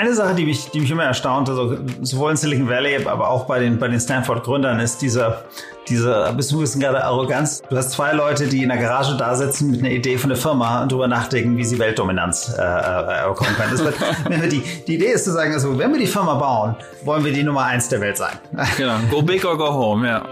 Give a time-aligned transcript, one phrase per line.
[0.00, 3.44] eine Sache, die mich, die mich immer erstaunt, also sowohl in Silicon Valley, aber auch
[3.44, 5.44] bei den, bei den Stanford-Gründern, ist dieser,
[5.88, 7.62] diese, bist du ein bisschen gerade Arroganz.
[7.68, 10.38] Du hast zwei Leute, die in der Garage da sitzen mit einer Idee von der
[10.38, 13.72] Firma und darüber nachdenken, wie sie Weltdominanz äh, äh, bekommen können.
[13.72, 13.96] Das wird,
[14.28, 17.22] wenn wir die, die Idee ist zu sagen, also wenn wir die Firma bauen, wollen
[17.22, 18.32] wir die Nummer eins der Welt sein.
[18.78, 20.24] Genau, go big or go home, ja.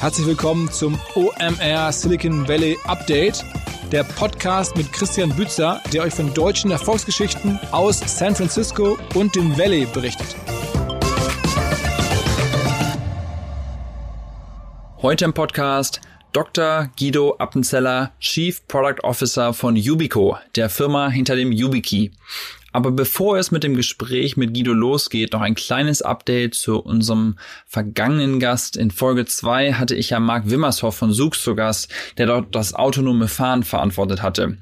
[0.00, 3.44] Herzlich willkommen zum OMR Silicon Valley Update
[3.92, 9.56] der Podcast mit Christian Bützer, der euch von deutschen Erfolgsgeschichten aus San Francisco und dem
[9.56, 10.34] Valley berichtet.
[15.02, 16.00] Heute im Podcast
[16.32, 16.90] Dr.
[16.98, 22.10] Guido Appenzeller, Chief Product Officer von Yubico, der Firma hinter dem YubiKey.
[22.76, 27.38] Aber bevor es mit dem Gespräch mit Guido losgeht, noch ein kleines Update zu unserem
[27.66, 28.76] vergangenen Gast.
[28.76, 32.74] In Folge 2 hatte ich ja Marc Wimmershoff von Sux zu Gast, der dort das
[32.74, 34.58] autonome Fahren verantwortet hatte.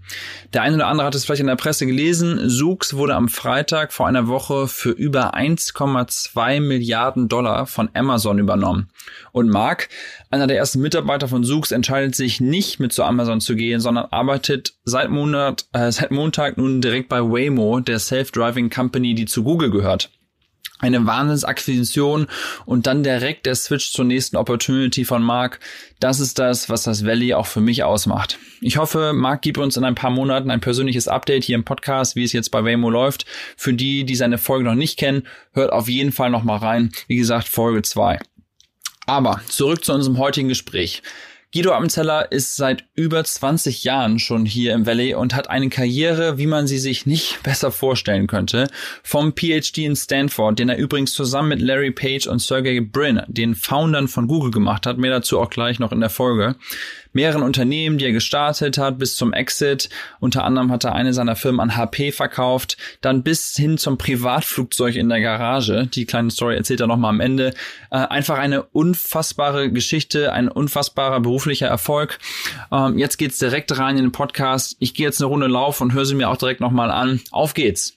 [0.53, 2.49] Der eine oder andere hat es vielleicht in der Presse gelesen.
[2.49, 8.91] Sux wurde am Freitag vor einer Woche für über 1,2 Milliarden Dollar von Amazon übernommen.
[9.33, 9.89] Und Marc,
[10.31, 14.07] einer der ersten Mitarbeiter von Sux, entscheidet sich nicht mit zu Amazon zu gehen, sondern
[14.13, 19.43] arbeitet seit Monat, äh, seit Montag nun direkt bei Waymo, der Self-Driving Company, die zu
[19.45, 20.11] Google gehört.
[20.81, 22.27] Eine Wahnsinnsakquisition
[22.67, 25.61] und dann direkt der Switch zur nächsten Opportunity von Mark.
[26.01, 28.39] Das ist das, was das Valley auch für mich ausmacht.
[28.61, 32.17] Ich hoffe, Mark gibt uns in ein paar Monaten ein persönliches Update hier im Podcast,
[32.17, 33.25] wie es jetzt bei Waymo läuft.
[33.57, 36.91] Für die, die seine Folge noch nicht kennen, hört auf jeden Fall noch mal rein.
[37.07, 38.19] Wie gesagt, Folge 2.
[39.07, 41.03] Aber zurück zu unserem heutigen Gespräch.
[41.55, 46.37] Guido Appenzeller ist seit über 20 Jahren schon hier im Valley und hat eine Karriere,
[46.37, 48.67] wie man sie sich nicht besser vorstellen könnte.
[49.05, 53.55] Vom PhD in Stanford, den er übrigens zusammen mit Larry Page und Sergey Brin, den
[53.55, 56.57] Foundern von Google gemacht hat, mehr dazu auch gleich noch in der Folge
[57.15, 59.89] mehreren Unternehmen, die er gestartet hat, bis zum Exit.
[60.21, 64.97] Unter anderem hat er eine seiner Firmen an HP verkauft, dann bis hin zum Privatflugzeug
[64.97, 65.87] in der Garage.
[65.87, 67.55] Die kleine Story erzählt er nochmal am Ende.
[67.91, 72.19] Äh, einfach eine unfassbare Geschichte, ein unfassbarer beruflicher Erfolg.
[72.71, 74.77] Ähm, jetzt geht's direkt rein in den Podcast.
[74.81, 77.21] Ich gehe jetzt eine Runde Lauf und höre sie mir auch direkt nochmal an.
[77.31, 77.97] Auf geht's.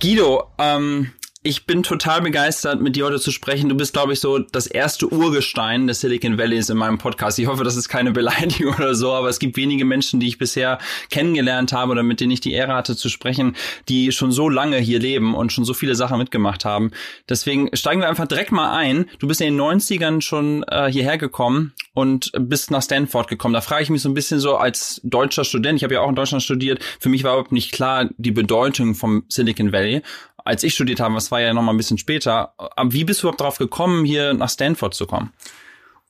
[0.00, 1.10] Guido, ähm,
[1.44, 3.68] ich bin total begeistert, mit dir heute zu sprechen.
[3.68, 7.38] Du bist, glaube ich, so das erste Urgestein des Silicon Valleys in meinem Podcast.
[7.38, 10.38] Ich hoffe, das ist keine Beleidigung oder so, aber es gibt wenige Menschen, die ich
[10.38, 10.78] bisher
[11.10, 13.54] kennengelernt habe oder mit denen ich die Ehre hatte zu sprechen,
[13.88, 16.90] die schon so lange hier leben und schon so viele Sachen mitgemacht haben.
[17.28, 19.08] Deswegen steigen wir einfach direkt mal ein.
[19.20, 23.54] Du bist in den 90ern schon äh, hierher gekommen und bist nach Stanford gekommen.
[23.54, 26.08] Da frage ich mich so ein bisschen so als deutscher Student, ich habe ja auch
[26.08, 30.02] in Deutschland studiert, für mich war überhaupt nicht klar die Bedeutung vom Silicon Valley
[30.48, 32.54] als ich studiert habe, das war ja noch mal ein bisschen später.
[32.56, 35.30] Aber wie bist du überhaupt drauf gekommen, hier nach Stanford zu kommen?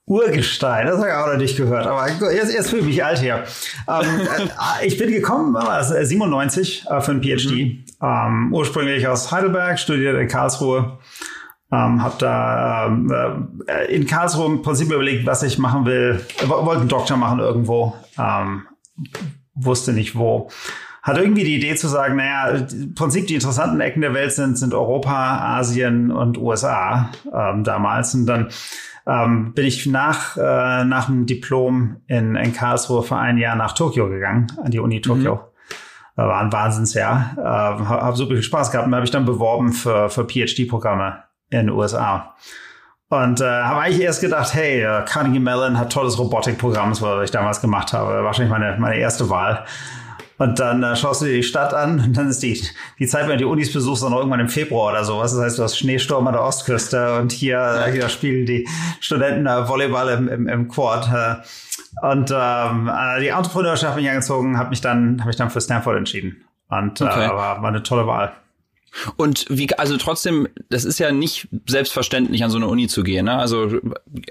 [0.05, 3.19] Urgestein, das habe ich auch noch nicht gehört, aber jetzt, jetzt fühle ich mich alt
[3.19, 3.43] hier.
[3.87, 4.21] Ähm,
[4.81, 7.85] äh, ich bin gekommen, also 97 äh, für ein PhD, mhm.
[8.01, 10.97] ähm, ursprünglich aus Heidelberg, studiert in Karlsruhe,
[11.71, 16.79] ähm, habe da ähm, äh, in Karlsruhe im Prinzip überlegt, was ich machen will, wollte
[16.79, 18.63] einen Doktor machen irgendwo, ähm,
[19.53, 20.49] wusste nicht wo
[21.01, 24.57] hat irgendwie die Idee zu sagen, naja, im Prinzip die interessanten Ecken der Welt sind,
[24.57, 28.13] sind Europa, Asien und USA ähm, damals.
[28.15, 28.49] Und dann
[29.07, 33.73] ähm, bin ich nach, äh, nach dem Diplom in, in Karlsruhe für ein Jahr nach
[33.73, 35.35] Tokio gegangen, an die Uni Tokio.
[35.35, 35.39] Mhm.
[36.15, 37.35] War ein Wahnsinnsjahr.
[37.37, 41.67] Äh, habe super viel Spaß gehabt und habe ich dann beworben für, für PhD-Programme in
[41.67, 42.35] den USA.
[43.09, 47.31] Und äh, habe eigentlich erst gedacht, hey, äh, Carnegie Mellon hat tolles Robotikprogramm, was ich
[47.31, 48.23] damals gemacht habe.
[48.23, 49.65] Wahrscheinlich meine, meine erste Wahl.
[50.39, 52.59] Und dann äh, schaust du dir die Stadt an und dann ist die,
[52.97, 55.33] die Zeit, wenn du die Unis besuchst, dann irgendwann im Februar oder sowas.
[55.33, 58.67] Das heißt, du hast Schneesturm an der Ostküste und hier, hier spielen die
[59.01, 61.09] Studenten äh, Volleyball im, im, im Quad.
[61.13, 65.49] Äh, und ähm, äh, die Entrepreneurschaft bin ich angezogen, habe mich dann, habe mich dann
[65.49, 66.45] für Stanford entschieden.
[66.69, 67.29] Und äh, okay.
[67.29, 68.31] war, war eine tolle Wahl.
[69.17, 73.25] Und wie, also trotzdem, das ist ja nicht selbstverständlich, an so eine Uni zu gehen.
[73.25, 73.35] Ne?
[73.35, 73.79] Also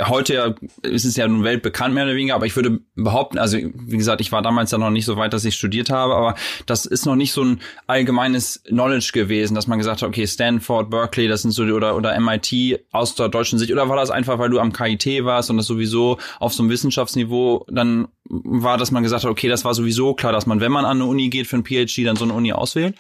[0.01, 3.97] heute ist es ja nun weltbekannt mehr oder weniger, aber ich würde behaupten, also wie
[3.97, 6.35] gesagt, ich war damals ja noch nicht so weit, dass ich studiert habe, aber
[6.67, 10.91] das ist noch nicht so ein allgemeines Knowledge gewesen, dass man gesagt hat, okay, Stanford,
[10.91, 13.73] Berkeley, das sind so oder oder MIT aus der deutschen Sicht.
[13.73, 16.71] Oder war das einfach, weil du am KIT warst und das sowieso auf so einem
[16.71, 20.73] Wissenschaftsniveau dann war, dass man gesagt hat, okay, das war sowieso klar, dass man, wenn
[20.73, 22.97] man an eine Uni geht für ein PhD, dann so eine Uni auswählt?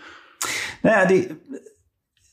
[0.82, 1.28] Naja, die,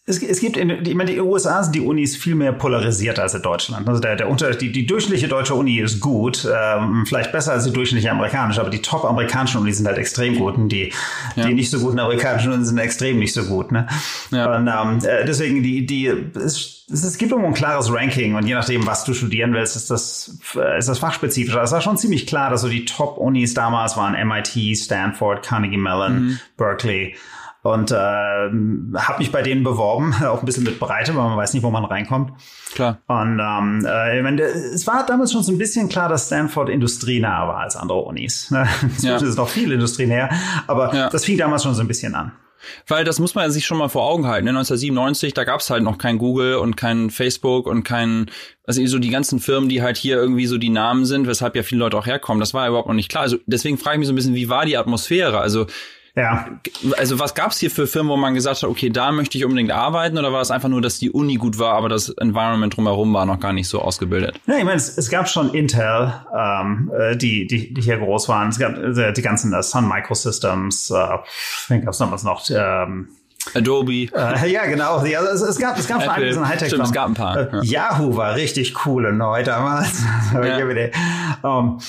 [0.08, 3.34] es, es gibt in, ich meine, die USA sind die Unis viel mehr polarisiert als
[3.34, 3.88] in Deutschland.
[3.88, 7.64] Also der, der Unter, die, die durchschnittliche deutsche Uni ist gut, ähm, vielleicht besser als
[7.64, 10.94] die durchschnittliche amerikanische, aber die top amerikanischen Unis sind halt extrem gut und die,
[11.36, 11.48] ja.
[11.48, 13.72] die nicht so guten amerikanischen Unis sind extrem nicht so gut.
[13.72, 13.88] Ne?
[14.30, 14.56] Ja.
[14.56, 16.06] Und ähm, äh, deswegen, die, die,
[16.36, 19.90] es, es gibt immer ein klares Ranking und je nachdem, was du studieren willst, ist
[19.90, 21.56] das, äh, ist das fachspezifisch.
[21.56, 26.14] Es war schon ziemlich klar, dass so die Top-Unis damals waren MIT, Stanford, Carnegie Mellon,
[26.14, 26.40] mhm.
[26.58, 27.16] Berkeley.
[27.66, 31.56] Und äh, habe mich bei denen beworben, auch ein bisschen mit Breite, weil man weiß
[31.56, 32.32] nicht, wo man reinkommt.
[32.76, 33.00] Klar.
[33.08, 36.70] Und ähm, äh, ich meine, es war damals schon so ein bisschen klar, dass Stanford
[36.70, 38.54] industrienah war als andere Unis.
[38.98, 39.16] Es ja.
[39.16, 40.30] ist noch viel industrienäher,
[40.68, 41.10] aber ja.
[41.10, 42.34] das fing damals schon so ein bisschen an.
[42.88, 44.48] Weil das muss man sich schon mal vor Augen halten.
[44.48, 48.28] 1997, da gab es halt noch kein Google und kein Facebook und kein,
[48.66, 51.64] also so die ganzen Firmen, die halt hier irgendwie so die Namen sind, weshalb ja
[51.64, 52.40] viele Leute auch herkommen.
[52.40, 53.24] Das war ja überhaupt noch nicht klar.
[53.24, 55.40] Also deswegen frage ich mich so ein bisschen, wie war die Atmosphäre?
[55.40, 55.66] Also
[56.16, 56.48] ja.
[56.98, 59.72] Also was gab's hier für Firmen, wo man gesagt hat, okay, da möchte ich unbedingt
[59.72, 63.14] arbeiten oder war es einfach nur, dass die Uni gut war, aber das Environment drumherum
[63.14, 64.40] war noch gar nicht so ausgebildet?
[64.48, 68.30] Ja, ich meine, es, es gab schon Intel, ähm, äh, die, die, die hier groß
[68.30, 68.50] waren.
[68.50, 72.44] Es gab äh, die ganzen uh, Sun Microsystems, äh, gab's noch was noch?
[72.50, 73.10] Ähm,
[73.54, 74.10] Adobe.
[74.16, 75.04] Äh, ja, genau.
[75.06, 76.70] Ja, es, es gab, es gab schon einiges in Hightech.
[76.70, 77.38] Stimmt, es gab ein paar.
[77.38, 77.92] Äh, ja.
[77.92, 80.04] Yahoo war richtig cool und neu damals.
[80.34, 80.58] ja.
[81.44, 81.80] um,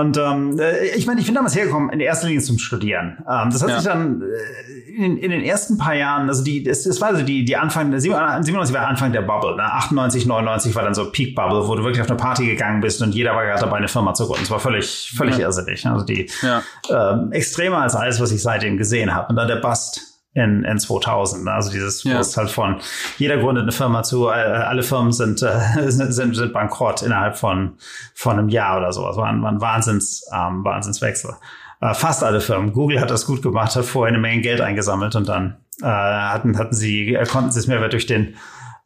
[0.00, 3.18] und ähm, äh, ich meine, ich bin damals hergekommen in erster Linie zum Studieren.
[3.28, 3.80] Ähm, das hat ja.
[3.80, 7.22] sich dann äh, in, in den ersten paar Jahren, also die, es, es war also
[7.22, 9.64] die, die Anfang, 97 war Anfang der Bubble, ne?
[9.64, 13.02] 98, 99 war dann so Peak Bubble, wo du wirklich auf eine Party gegangen bist
[13.02, 14.42] und jeder war gerade dabei, eine Firma zu gründen.
[14.42, 15.46] Das war völlig, völlig ja.
[15.46, 15.86] irrsinnig.
[15.86, 16.62] Also die ja.
[16.90, 19.28] ähm, extremer als alles, was ich seitdem gesehen habe.
[19.28, 21.44] Und dann der Bust in, in 2000.
[21.44, 21.52] Ne?
[21.52, 22.20] Also dieses ja.
[22.20, 22.76] ist halt von
[23.16, 25.58] jeder gründet eine Firma zu, alle Firmen sind, äh,
[25.90, 27.78] sind, sind, sind bankrott innerhalb von,
[28.14, 29.16] von einem Jahr oder sowas.
[29.16, 31.34] War ein, war ein Wahnsinns, ähm, Wahnsinnswechsel.
[31.80, 32.72] Äh, fast alle Firmen.
[32.72, 36.58] Google hat das gut gemacht, hat vorher eine Menge Geld eingesammelt und dann äh, hatten,
[36.58, 38.36] hatten sie, äh, konnten sie es mehr durch den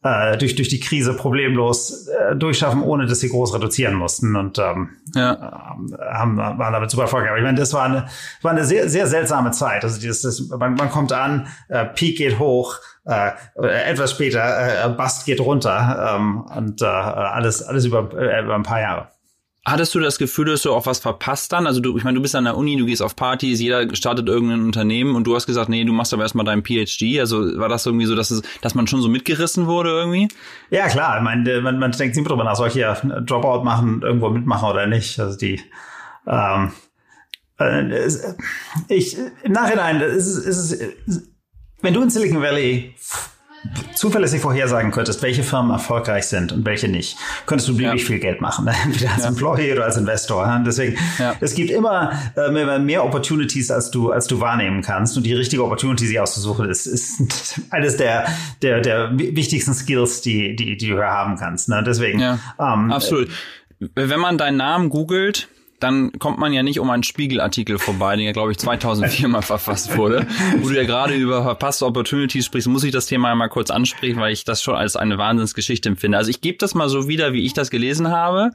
[0.03, 4.59] äh, durch, durch die Krise problemlos äh, durchschaffen, ohne dass sie groß reduzieren mussten und
[4.59, 5.33] ähm, ja.
[5.33, 7.31] äh, haben, waren damit super erfolgreich.
[7.31, 8.07] Aber ich meine, das war eine,
[8.43, 9.85] war eine sehr, sehr seltsame Zeit.
[9.85, 14.89] Also dieses, das, man, man kommt an, äh, Peak geht hoch, äh, etwas später, äh,
[14.89, 19.09] Bust geht runter ähm, und äh, alles, alles über, äh, über ein paar Jahre.
[19.67, 21.67] Hattest du das Gefühl, dass du auch was verpasst dann?
[21.67, 24.27] Also du, ich meine, du bist an der Uni, du gehst auf Partys, jeder startet
[24.27, 27.21] irgendein Unternehmen und du hast gesagt, nee, du machst aber erstmal deinen PhD.
[27.21, 30.29] Also war das irgendwie so, dass es, dass man schon so mitgerissen wurde irgendwie?
[30.71, 31.19] Ja, klar.
[31.19, 32.95] Ich meine, man, man denkt immer drüber nach, soll ich hier
[33.27, 35.21] Dropout machen, irgendwo mitmachen oder nicht?
[35.21, 35.61] Also die,
[36.27, 36.73] ähm,
[37.59, 37.99] äh,
[38.89, 41.31] ich, im Nachhinein, ist es, ist
[41.83, 42.95] wenn du in Silicon Valley
[43.95, 47.17] zuverlässig vorhersagen könntest, welche Firmen erfolgreich sind und welche nicht,
[47.47, 48.07] könntest du beliebig ja.
[48.07, 48.75] viel Geld machen, ne?
[48.85, 49.29] entweder als ja.
[49.29, 50.47] Employee oder als Investor.
[50.47, 50.65] Ne?
[50.67, 51.35] Deswegen, ja.
[51.41, 55.17] es gibt immer äh, mehr, mehr Opportunities, als du, als du wahrnehmen kannst.
[55.17, 58.27] Und die richtige Opportunity, sie auszusuchen, ist, ist eines der,
[58.63, 61.69] der, der wichtigsten Skills, die, die, die du haben kannst.
[61.69, 61.83] Ne?
[61.85, 62.21] Deswegen.
[62.21, 63.29] Ja, ähm, absolut.
[63.95, 65.49] Wenn man deinen Namen googelt,
[65.81, 69.43] dann kommt man ja nicht um einen Spiegelartikel vorbei, den ja, glaube ich, 2004 mal
[69.43, 70.27] verfasst wurde,
[70.59, 74.21] wo du ja gerade über verpasste Opportunities sprichst, muss ich das Thema einmal kurz ansprechen,
[74.21, 76.19] weil ich das schon als eine Wahnsinnsgeschichte empfinde.
[76.19, 78.51] Also ich gebe das mal so wieder, wie ich das gelesen habe.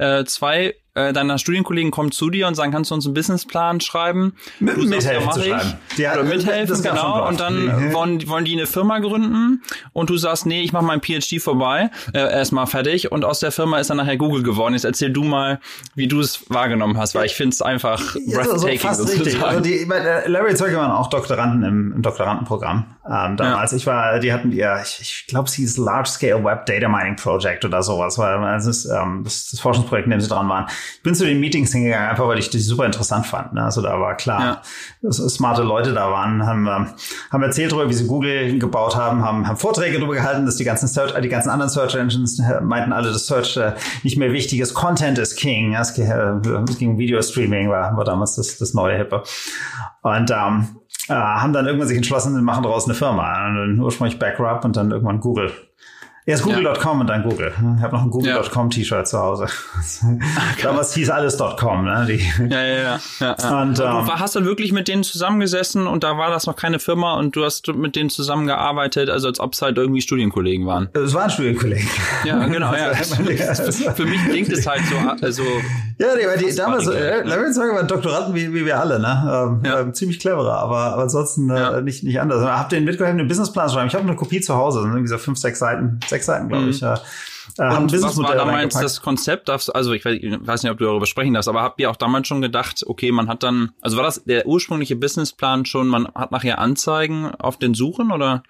[0.00, 3.80] Äh, zwei äh, deiner Studienkollegen kommen zu dir und sagen, kannst du uns einen Businessplan
[3.80, 4.34] schreiben?
[4.58, 5.78] Mit, du mithelfen sagst, ja, zu schreiben.
[5.96, 7.28] Ja, Oder mithelfen, genau.
[7.28, 7.92] Und dann mhm.
[7.92, 9.62] wollen, wollen die eine Firma gründen
[9.92, 13.52] und du sagst, nee, ich mache mein PhD vorbei, äh, erstmal fertig und aus der
[13.52, 14.74] Firma ist dann nachher Google geworden.
[14.74, 15.60] Jetzt erzähl du mal,
[15.94, 18.80] wie du es wahrgenommen hast, weil ich finde es einfach breathtaking.
[18.80, 19.42] So fast richtig.
[19.42, 23.70] Also die, Larry Zeuge waren auch Doktoranden im, im Doktorandenprogramm ähm, damals.
[23.72, 23.76] Ja.
[23.76, 27.16] Ich war, die hatten ja, ich, ich glaube, es hieß Large Scale Web Data Mining
[27.16, 29.60] Project oder sowas, weil es ist ähm, das, das
[29.90, 30.66] Forschungsprojekt, in dem sie dran waren.
[30.96, 33.52] Ich bin zu den Meetings hingegangen, einfach weil ich die super interessant fand.
[33.52, 33.62] Ne?
[33.62, 34.62] Also da war klar, ja.
[35.02, 36.86] dass smarte Leute da waren, haben, ähm,
[37.30, 40.64] haben erzählt darüber, wie sie Google gebaut haben, haben, haben Vorträge darüber gehalten, dass die
[40.64, 44.32] ganzen Search, die ganzen anderen Search Engines äh, meinten alle, dass Search äh, nicht mehr
[44.32, 44.74] wichtig ist.
[44.74, 45.74] Content ist King.
[45.74, 49.22] Es ging, äh, ging Video Streaming, war, war damals das, das neue Hippe.
[50.02, 50.68] Und ähm,
[51.08, 53.46] äh, haben dann irgendwann sich entschlossen, wir machen daraus eine Firma.
[53.48, 55.52] Und ursprünglich Backrub und dann irgendwann Google.
[56.30, 57.00] Erst google.com ja.
[57.00, 57.52] und dann Google.
[57.76, 59.46] Ich habe noch ein google.com T-Shirt zu Hause.
[60.00, 60.62] Okay.
[60.62, 61.84] Damals hieß alles .com.
[61.84, 62.06] Ne?
[62.08, 62.52] Die.
[62.52, 63.00] Ja, ja, ja.
[63.20, 63.62] ja, ja.
[63.62, 66.78] Und, ähm, du hast dann wirklich mit denen zusammengesessen und da war das noch keine
[66.78, 70.88] Firma und du hast mit denen zusammengearbeitet, also als ob es halt irgendwie Studienkollegen waren.
[70.92, 71.88] Es waren Studienkollegen.
[72.24, 72.72] Ja, genau.
[72.74, 72.94] Ja.
[73.94, 74.96] Für mich klingt es halt so.
[75.24, 75.42] Also,
[75.98, 79.22] ja, die, die damals, äh, Larry Zucker war Doktoranden wie, wie wir alle, ne?
[79.30, 79.80] Ähm, ja.
[79.80, 82.44] ähm, ziemlich cleverer, aber, aber ansonsten äh, nicht, nicht anders.
[82.44, 83.88] Habt ihr den mitgeholfen, den Businessplan zu schreiben?
[83.88, 86.70] Ich habe eine Kopie zu Hause, irgendwie so fünf, sechs Seiten, sechs sechs Seiten, glaube
[86.70, 86.82] ich.
[86.82, 86.88] Mhm.
[87.58, 89.50] Äh, haben was war damals das Konzept?
[89.50, 92.40] Also ich weiß nicht, ob du darüber sprechen darfst, aber habt ihr auch damals schon
[92.40, 96.58] gedacht, okay, man hat dann, also war das der ursprüngliche Businessplan schon, man hat nachher
[96.58, 98.42] Anzeigen auf den Suchen oder?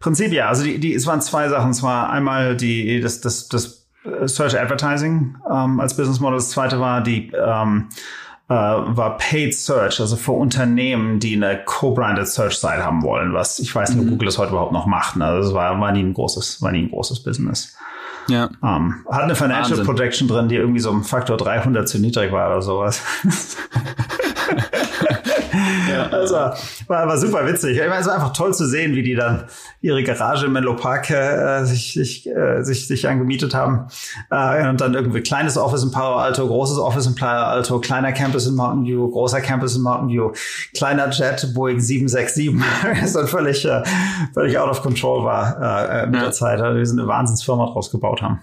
[0.00, 0.48] Prinzip ja.
[0.48, 1.70] Also die, die, es waren zwei Sachen.
[1.70, 3.86] Es war einmal die, das, das, das
[4.26, 6.36] Search Advertising ähm, als Business Model.
[6.36, 7.88] Das zweite war die ähm,
[8.48, 13.74] äh, war Paid Search, also für Unternehmen, die eine co-branded Search-Site haben wollen, was ich
[13.74, 14.10] weiß nicht, ob mhm.
[14.10, 15.16] Google das heute überhaupt noch macht.
[15.16, 15.24] Ne?
[15.24, 17.76] Also es war, war nie ein großes, war nie ein großes Business.
[18.28, 18.50] Ja.
[18.60, 19.86] Um, hat eine Financial Wahnsinn.
[19.86, 23.02] Projection drin, die irgendwie so um Faktor 300 zu niedrig war oder sowas.
[26.10, 27.78] Also war, war super witzig.
[27.78, 29.44] Ich meine, es war einfach toll zu sehen, wie die dann
[29.80, 33.86] ihre Garage in Menlo Park äh, sich, sich, äh, sich, sich angemietet haben.
[34.30, 38.12] Äh, und dann irgendwie kleines Office in Palo Alto, großes Office in Palo Alto, kleiner
[38.12, 40.32] Campus in Mountain View, großer Campus in Mountain View,
[40.76, 42.54] kleiner Jet, Boeing 767.
[43.00, 43.82] das dann völlig, äh,
[44.32, 46.22] völlig out of control war äh, äh mit ja.
[46.22, 46.60] der Zeit.
[46.60, 48.40] Also wir sind eine Wahnsinnsfirma draus gebaut haben.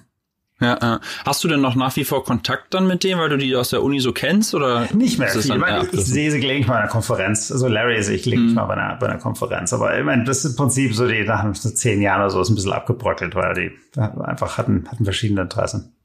[0.61, 0.99] Ja, äh.
[1.25, 3.69] Hast du denn noch nach wie vor Kontakt dann mit dem, weil du die aus
[3.69, 4.53] der Uni so kennst?
[4.53, 5.59] Oder nicht mehr viel.
[5.59, 7.51] Dann, ich, ich sehe sie gelegentlich mal bei einer Konferenz.
[7.51, 8.55] Also Larry sehe ich gelegentlich mhm.
[8.55, 9.73] mal bei einer, bei einer Konferenz.
[9.73, 12.41] Aber ich meine, das ist im Prinzip so, die nach so zehn Jahren oder so
[12.41, 15.95] ist ein bisschen abgebröckelt, weil die einfach hatten, hatten verschiedene Interessen.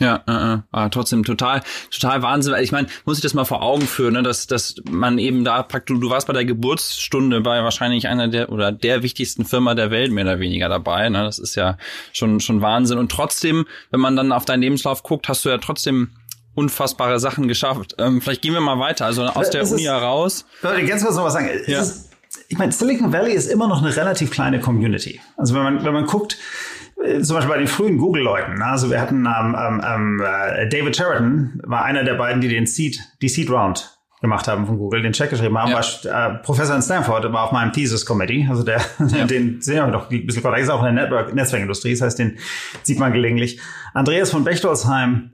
[0.00, 2.54] Ja, äh, äh, ah, trotzdem total, total Wahnsinn.
[2.62, 5.62] Ich meine, muss ich das mal vor Augen führen, ne, dass, dass man eben da
[5.62, 9.90] praktisch, du warst bei der Geburtsstunde bei wahrscheinlich einer der oder der wichtigsten Firma der
[9.90, 11.08] Welt mehr oder weniger dabei.
[11.10, 11.22] Ne?
[11.22, 11.76] Das ist ja
[12.12, 12.98] schon schon Wahnsinn.
[12.98, 16.10] Und trotzdem, wenn man dann auf deinen Lebenslauf guckt, hast du ja trotzdem
[16.54, 17.94] unfassbare Sachen geschafft.
[17.98, 19.04] Ähm, vielleicht gehen wir mal weiter.
[19.04, 20.46] Also aus der Uni heraus.
[20.62, 21.48] Leute, ganz kurz noch was sagen.
[21.66, 21.80] Ja.
[21.80, 22.10] Ist,
[22.48, 25.20] ich meine, Silicon Valley ist immer noch eine relativ kleine Community.
[25.36, 26.79] Also wenn man wenn man guckt äh,
[27.22, 28.54] zum Beispiel bei den frühen Google-Leuten.
[28.54, 28.64] Ne?
[28.64, 32.66] Also wir hatten ähm, ähm, ähm, äh, David Sheridan war einer der beiden, die den
[32.66, 35.80] Seed, die Seed Round gemacht haben von Google, den Check geschrieben haben, ja.
[36.04, 38.46] war äh, Professor in Stanford, war auf meinem Thesis Committee.
[38.48, 39.24] Also der, ja.
[39.24, 42.18] den sehen wir doch ein bisschen, der ist auch in der Network, Netzwerkindustrie, das heißt,
[42.18, 42.38] den
[42.82, 43.60] sieht man gelegentlich.
[43.94, 45.32] Andreas von Bechtolsheim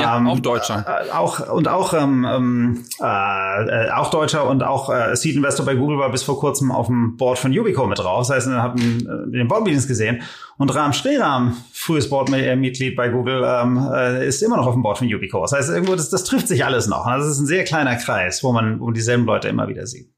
[0.00, 0.84] ja, ähm, auch Deutscher.
[0.86, 5.74] Äh, auch und auch ähm, ähm, äh, auch Deutscher und auch äh, Seed Investor bei
[5.74, 8.26] Google war bis vor kurzem auf dem Board von Ubico mit drauf.
[8.26, 10.22] Das heißt, wir haben äh, den Board Meetings gesehen
[10.58, 14.98] und Ram Sriram, frühes Boardmitglied bei Google, ähm, äh, ist immer noch auf dem Board
[14.98, 15.40] von Ubico.
[15.40, 17.06] Das heißt, irgendwo das, das trifft sich alles noch.
[17.06, 20.11] Also es ist ein sehr kleiner Kreis, wo man wo dieselben Leute immer wieder sieht.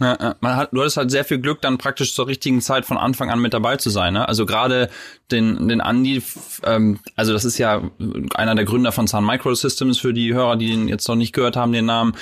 [0.00, 2.96] Ja, man hat, du hattest halt sehr viel Glück, dann praktisch zur richtigen Zeit von
[2.96, 4.14] Anfang an mit dabei zu sein.
[4.14, 4.26] Ne?
[4.26, 4.88] Also gerade
[5.30, 6.22] den, den Andy,
[6.64, 7.82] ähm, also das ist ja
[8.34, 11.56] einer der Gründer von Sun Microsystems für die Hörer, die den jetzt noch nicht gehört
[11.56, 12.14] haben, den Namen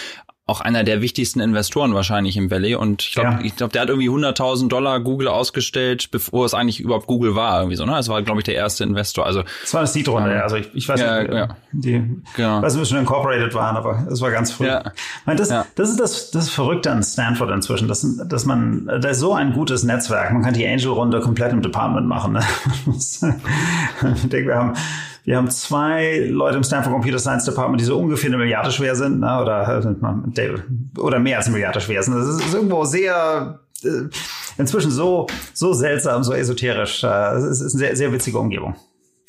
[0.49, 2.75] auch einer der wichtigsten Investoren wahrscheinlich im Valley.
[2.75, 3.40] Und ich glaube, ja.
[3.43, 7.61] ich glaube, der hat irgendwie 100.000 Dollar Google ausgestellt, bevor es eigentlich überhaupt Google war,
[7.61, 7.85] irgendwie so.
[7.85, 9.26] Ne, es war, glaube ich, der erste Investor.
[9.26, 10.33] Also es war eine Seed-Runde.
[10.33, 11.49] Ähm, also ich, ich weiß ja, nicht, ja.
[11.73, 12.02] die,
[12.35, 12.62] genau.
[12.62, 14.67] weiß nicht, schon incorporated waren, aber es war ganz früh.
[14.67, 14.85] Ja.
[14.97, 15.67] Ich meine, das, ja.
[15.75, 19.52] das ist das, das Verrückte an Stanford inzwischen, dass, dass man, da ist so ein
[19.52, 20.33] gutes Netzwerk.
[20.33, 22.33] Man kann die Angel-Runde komplett im Department machen.
[22.33, 22.40] Ne?
[22.87, 24.73] ich denke, wir haben
[25.29, 28.97] wir haben zwei Leute im Stanford Computer Science Department, die so ungefähr eine Milliarde schwer
[28.97, 29.43] sind, ne?
[29.43, 32.15] oder, äh, oder mehr als eine Milliarde schwer sind.
[32.15, 34.09] Das ist irgendwo sehr, äh,
[34.57, 37.05] inzwischen so, so seltsam, so esoterisch.
[37.05, 38.75] Äh, es ist eine sehr, sehr witzige Umgebung.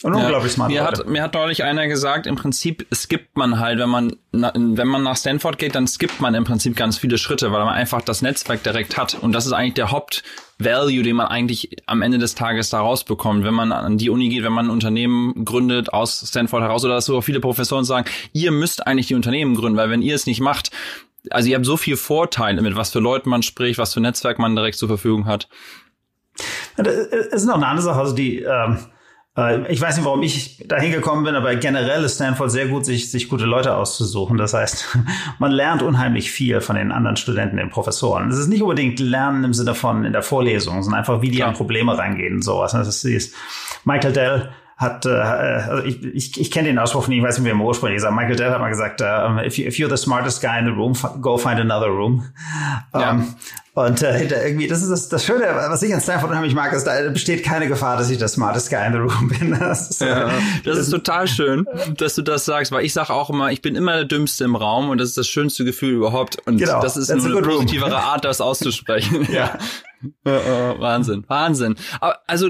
[0.02, 0.24] Und ja.
[0.24, 0.72] unglaublich smart.
[0.72, 4.88] Mir hat, mir hat neulich einer gesagt, im Prinzip skippt man halt, wenn man, wenn
[4.88, 8.02] man nach Stanford geht, dann skippt man im Prinzip ganz viele Schritte, weil man einfach
[8.02, 9.16] das Netzwerk direkt hat.
[9.16, 13.44] Und das ist eigentlich der Haupt-Value, den man eigentlich am Ende des Tages da rausbekommt,
[13.44, 16.96] wenn man an die Uni geht, wenn man ein Unternehmen gründet aus Stanford heraus oder
[16.96, 20.26] dass so viele Professoren sagen, ihr müsst eigentlich die Unternehmen gründen, weil wenn ihr es
[20.26, 20.72] nicht macht,
[21.30, 24.40] also ihr habt so viel Vorteile mit was für Leuten man spricht, was für Netzwerk
[24.40, 25.50] man direkt zur Verfügung hat.
[26.78, 28.99] Es ist noch eine andere Sache, also die, ähm äh,
[29.70, 33.12] ich weiß nicht, warum ich da hingekommen bin, aber generell ist Stanford sehr gut, sich,
[33.12, 34.38] sich gute Leute auszusuchen.
[34.38, 34.98] Das heißt,
[35.40, 38.30] man lernt unheimlich viel von den anderen Studenten, den Professoren.
[38.30, 41.38] Es ist nicht unbedingt Lernen im Sinne von in der Vorlesung, sondern einfach, wie die
[41.38, 41.50] Klar.
[41.50, 42.72] an Probleme reingehen und sowas.
[42.72, 43.36] Das ist
[43.86, 47.46] Michael Dell hat, äh, also ich, ich, ich kenne den Ausspruch nicht, ich weiß nicht,
[47.46, 49.98] wie er ursprünglich gesagt Michael Dell hat mal gesagt, uh, if, you, if you're the
[49.98, 52.24] smartest guy in the room, go find another room.
[52.94, 53.12] Ja.
[53.12, 53.36] Um,
[53.86, 56.86] und äh, irgendwie, das ist das, das Schöne, was ich an Stanford unheimlich mag, ist,
[56.86, 59.58] da besteht keine Gefahr, dass ich der smartest guy in the room bin.
[59.58, 60.30] Das ist, ja,
[60.66, 61.66] das ist total schön,
[61.98, 64.56] dass du das sagst, weil ich sage auch immer, ich bin immer der Dümmste im
[64.56, 66.46] Raum und das ist das schönste Gefühl überhaupt.
[66.46, 68.00] Und genau, das ist eine positivere room.
[68.00, 69.28] Art, das auszusprechen.
[69.34, 69.58] ja.
[70.24, 71.76] Wahnsinn, Wahnsinn.
[72.00, 72.50] Aber also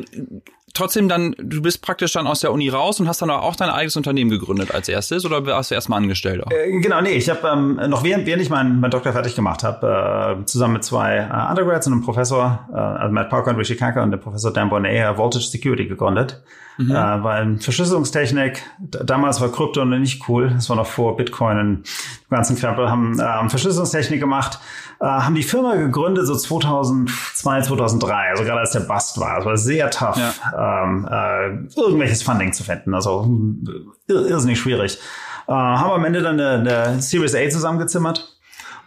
[0.74, 3.70] trotzdem dann, du bist praktisch dann aus der Uni raus und hast dann auch dein
[3.70, 6.48] eigenes Unternehmen gegründet als erstes oder warst du erstmal Angestellter?
[6.52, 9.64] Äh, genau, nee, ich habe ähm, noch während, während ich meinen mein Doktor fertig gemacht
[9.64, 13.58] habe, äh, zusammen mit zwei äh, Undergrads und einem Professor, äh, also Matt Parker und
[13.58, 16.42] Rishi Kaka und der Professor Dan Bonet, äh, Voltage Security gegründet.
[16.80, 16.92] Mhm.
[16.92, 21.76] Äh, weil Verschlüsselungstechnik, damals war Krypto noch nicht cool, das war noch vor Bitcoin und
[21.84, 24.60] dem ganzen Krempel, haben äh, Verschlüsselungstechnik gemacht,
[25.02, 29.40] äh, haben die Firma gegründet so 2002, 2003, also gerade als der Bust war.
[29.40, 30.84] Es war sehr tough, ja.
[30.84, 33.28] ähm, äh, irgendwelches Funding zu finden, also
[34.08, 35.00] irrsinnig schwierig.
[35.48, 38.38] Äh, haben am Ende dann eine, eine Series A zusammengezimmert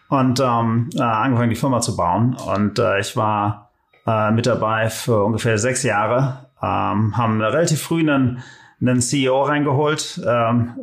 [0.08, 2.34] und ähm, äh, angefangen, die Firma zu bauen.
[2.34, 3.70] Und äh, ich war
[4.06, 8.42] äh, mit dabei für ungefähr sechs Jahre, ähm, haben relativ früh einen,
[8.80, 10.74] einen CEO reingeholt, ähm,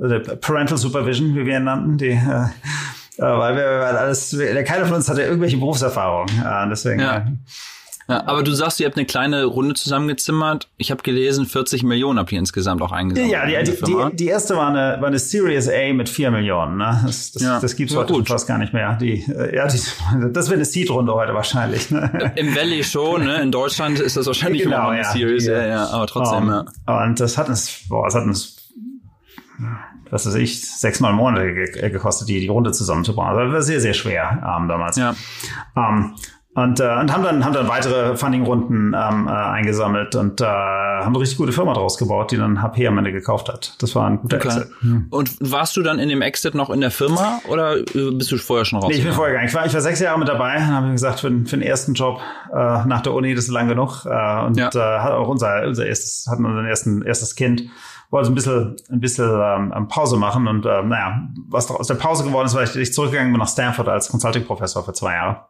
[0.41, 2.47] Parental Supervision, wie wir ihn nannten, die, äh,
[3.27, 6.27] weil wir weil alles, keiner von uns hatte irgendwelche Berufserfahrung.
[6.27, 7.01] Äh, deswegen.
[7.01, 7.25] Ja.
[8.09, 10.67] Ja, aber du sagst, ihr habt eine kleine Runde zusammengezimmert.
[10.77, 13.31] Ich habe gelesen, 40 Millionen habt ihr insgesamt auch eingesammelt.
[13.31, 16.77] Ja, die, die, die, die, erste war eine, war eine Series A mit 4 Millionen.
[16.77, 17.03] Ne?
[17.05, 18.27] Das, das, ja, das gibt's heute gut.
[18.27, 18.95] fast gar nicht mehr.
[18.95, 19.79] Die, äh, ja, die,
[20.33, 21.91] das wäre eine Seed-Runde heute wahrscheinlich.
[21.91, 22.31] Ne?
[22.35, 23.43] Im Valley schon, ne?
[23.43, 26.49] In Deutschland ist das wahrscheinlich genau, immer eine ja, Series A, ja, aber trotzdem, um,
[26.87, 27.03] ja.
[27.05, 28.55] Und das hat uns, boah, das hat uns
[30.11, 33.29] was weiß ich, sechsmal Monate gekostet, die, die Runde zusammenzubauen.
[33.29, 34.97] Also das war sehr, sehr schwer ähm, damals.
[34.97, 35.15] Ja.
[35.75, 36.15] Ähm,
[36.55, 41.13] und, äh, und haben dann haben dann weitere Funding-Runden ähm, äh, eingesammelt und äh, haben
[41.13, 43.75] eine richtig gute Firma draus gebaut, die dann HP am Ende gekauft hat.
[43.79, 44.47] Das war ein guter okay.
[44.47, 44.67] Exit.
[44.81, 45.07] Hm.
[45.11, 48.37] Und warst du dann in dem Exit noch in der Firma oder äh, bist du
[48.37, 48.89] vorher schon raus?
[48.89, 49.47] Nee, ich bin vorher gegangen.
[49.47, 51.93] Ich war, ich war sechs Jahre mit dabei und habe gesagt, für, für den ersten
[51.93, 52.19] Job
[52.51, 54.05] äh, nach der Uni, das ist lang genug.
[54.05, 54.69] Äh, und ja.
[54.73, 57.69] äh, hat auch unser, unser erstes, hatten unseren ersten, erstes Kind
[58.09, 62.23] wollte ein bisschen, ein bisschen ähm, Pause machen und äh, naja, was aus der Pause
[62.23, 65.45] geworden ist, weil ich, ich zurückgegangen bin nach Stanford als Consulting-Professor für zwei Jahre.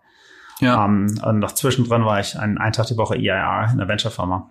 [0.59, 0.85] Ja.
[0.85, 4.49] Ähm, und noch zwischendrin war ich ein, ein Tag die Woche EIR in der Venture-Firma.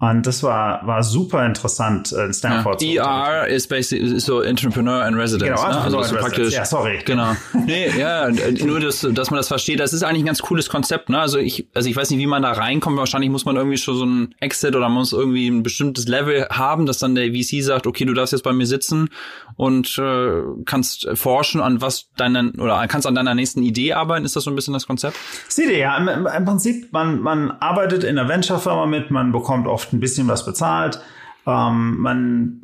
[0.00, 2.80] Und das war, war super interessant in Stanford.
[2.82, 5.60] Ja, ER ist basically ist so Entrepreneur and Residence.
[5.60, 5.80] Genau, ne?
[5.80, 6.54] also so praktisch.
[6.54, 7.00] Ja, sorry.
[7.04, 7.32] Genau.
[7.66, 8.28] Nee, ja,
[8.64, 9.80] nur, das, dass man das versteht.
[9.80, 11.08] Das ist eigentlich ein ganz cooles Konzept.
[11.08, 11.18] Ne?
[11.18, 12.96] Also ich, also ich weiß nicht, wie man da reinkommt.
[12.96, 16.86] Wahrscheinlich muss man irgendwie schon so ein Exit oder muss irgendwie ein bestimmtes Level haben,
[16.86, 19.08] dass dann der VC sagt, okay, du darfst jetzt bei mir sitzen
[19.56, 24.24] und äh, kannst forschen an was deinen oder kannst an deiner nächsten Idee arbeiten.
[24.24, 25.16] Ist das so ein bisschen das Konzept?
[25.46, 25.96] Das Idee, ja.
[25.96, 30.00] Im, Im, Prinzip, man, man arbeitet in einer Venture-Firma mit, man bekommt oft oft ein
[30.00, 31.00] bisschen was bezahlt.
[31.46, 32.62] Ähm, man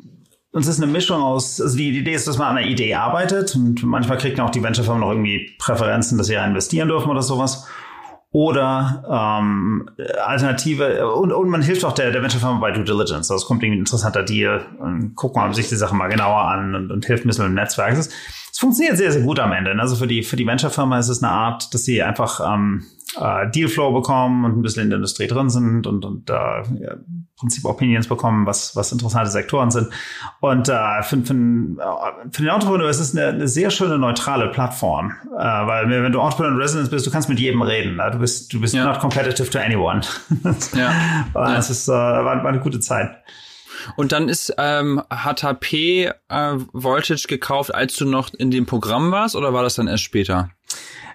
[0.51, 3.55] uns ist eine Mischung aus, also die, Idee ist, dass man an einer Idee arbeitet
[3.55, 7.21] und manchmal kriegt auch die Venture-Firmen noch irgendwie Präferenzen, dass sie ja investieren dürfen oder
[7.21, 7.67] sowas.
[8.31, 9.89] Oder ähm,
[10.25, 13.27] Alternative, und, und man hilft auch der, der Venture-Firma bei Due Diligence.
[13.27, 14.65] Das kommt irgendwie ein interessanter Deal.
[14.79, 17.53] Und guckt man sich die Sache mal genauer an und, und hilft ein bisschen im
[17.53, 17.93] Netzwerk.
[17.93, 18.09] Es,
[18.55, 19.75] es funktioniert sehr, sehr gut am Ende.
[19.77, 22.85] Also für die, für die Venture-Firma ist es eine Art, dass sie einfach ähm,
[23.19, 26.93] äh, Dealflow bekommen und ein bisschen in der Industrie drin sind und, und äh, ja,
[26.93, 29.89] im Prinzip Opinions bekommen, was, was interessante Sektoren sind.
[30.39, 35.11] Und äh, für, für, für den Entrepreneur ist es eine, eine sehr schöne neutrale Plattform,
[35.37, 37.97] äh, weil wenn du Entrepreneur in Residence bist, du kannst mit jedem reden.
[37.97, 38.09] Ne?
[38.13, 38.85] Du bist, du bist ja.
[38.85, 39.99] not competitive to anyone.
[40.73, 41.25] ja.
[41.33, 43.17] Das ist, äh, war, war eine gute Zeit.
[43.95, 49.11] Und dann ist ähm, hat HP äh, Voltage gekauft, als du noch in dem Programm
[49.11, 50.49] warst, oder war das dann erst später?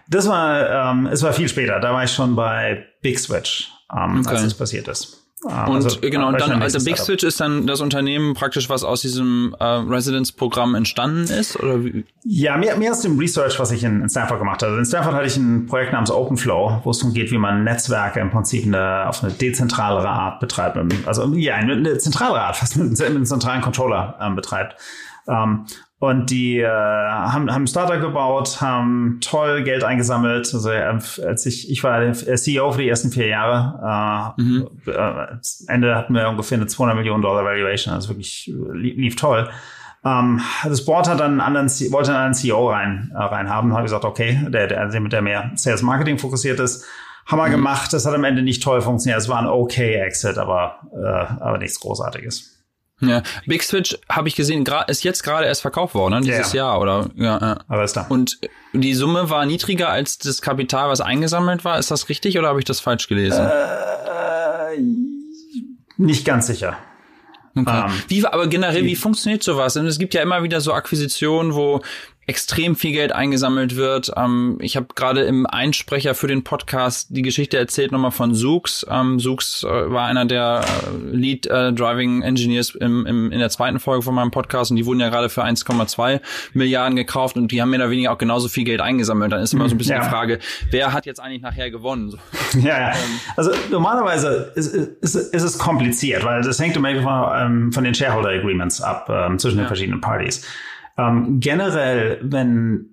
[0.08, 1.78] Das war, ähm, es war viel später.
[1.78, 4.30] Da war ich schon bei Big Switch, ähm, okay.
[4.30, 5.19] als das passiert ist.
[5.48, 8.84] Ähm, und also, genau, und dann, also Big Switch ist dann das Unternehmen praktisch, was
[8.84, 11.58] aus diesem äh, Residence-Programm entstanden ist?
[11.58, 12.04] Oder wie?
[12.24, 14.76] Ja, mehr, mehr aus dem Research, was ich in, in Stanford gemacht habe.
[14.76, 18.20] In Stanford hatte ich ein Projekt namens OpenFlow, wo es darum geht, wie man Netzwerke
[18.20, 20.78] im Prinzip eine, auf eine dezentralere Art betreibt.
[21.06, 24.76] Also ja, eine, eine zentrale Art, fast mit, mit einem zentralen Controller ähm, betreibt.
[25.26, 25.64] Ähm,
[26.00, 30.52] und die äh, haben, haben Starter gebaut, haben toll Geld eingesammelt.
[30.54, 34.34] Also äh, als ich, ich war der CEO für die ersten vier Jahre.
[34.38, 34.68] Äh, mhm.
[34.86, 35.26] äh,
[35.68, 37.92] Ende hatten wir ungefähr eine 200 Millionen Dollar Valuation.
[37.92, 39.50] Also wirklich lief, toll.
[40.02, 43.74] Ähm, das Board hat dann einen anderen, wollte einen anderen CEO rein, äh, rein haben.
[43.74, 46.86] Habe gesagt, okay, der, der, mit der mehr Sales Marketing fokussiert ist.
[47.26, 47.52] Haben wir mhm.
[47.52, 47.92] gemacht.
[47.92, 49.20] Das hat am Ende nicht toll funktioniert.
[49.20, 52.59] Es war ein okay Exit, aber, äh, aber nichts Großartiges.
[53.00, 56.20] Ja, Big Switch habe ich gesehen, ist jetzt gerade erst verkauft worden, ne?
[56.20, 56.66] dieses ja.
[56.66, 57.58] Jahr oder ja, ja.
[57.66, 58.06] Aber ist da.
[58.08, 58.38] Und
[58.72, 61.78] die Summe war niedriger als das Kapital, was eingesammelt war.
[61.78, 63.46] Ist das richtig oder habe ich das falsch gelesen?
[63.46, 64.78] Äh,
[65.96, 66.76] nicht ganz sicher.
[67.56, 67.84] Okay.
[67.84, 69.76] Um, ähm, wie, aber generell, wie funktioniert sowas?
[69.76, 71.82] Und es gibt ja immer wieder so Akquisitionen, wo
[72.30, 74.12] extrem viel Geld eingesammelt wird.
[74.16, 78.86] Ähm, ich habe gerade im Einsprecher für den Podcast die Geschichte erzählt nochmal von Zoox.
[78.88, 83.50] Ähm, Zoox äh, war einer der äh, Lead äh, Driving Engineers im, im, in der
[83.50, 86.20] zweiten Folge von meinem Podcast und die wurden ja gerade für 1,2
[86.54, 89.32] Milliarden gekauft und die haben mehr oder weniger auch genauso viel Geld eingesammelt.
[89.32, 90.04] Dann ist immer so ein bisschen ja.
[90.04, 90.38] die Frage,
[90.70, 92.16] wer hat jetzt eigentlich nachher gewonnen?
[92.60, 92.92] Ja, ja.
[93.36, 97.94] Also normalerweise ist, ist, ist es kompliziert, weil das hängt immer von, ähm, von den
[97.94, 99.64] Shareholder Agreements ab ähm, zwischen ja.
[99.64, 100.44] den verschiedenen Parties.
[100.98, 102.90] Ähm, generell, wenn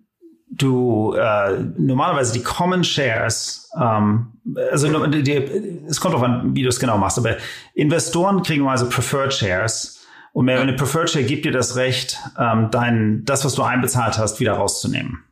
[0.49, 4.27] du äh, normalerweise die Common Shares, ähm,
[4.71, 7.37] also die, die, es kommt auch an, wie du es genau machst, aber
[7.73, 10.05] Investoren kriegen normalerweise Preferred Shares.
[10.33, 14.17] Und mehr, eine Preferred Share gibt dir das Recht, ähm, dein, das, was du einbezahlt
[14.17, 15.23] hast, wieder rauszunehmen.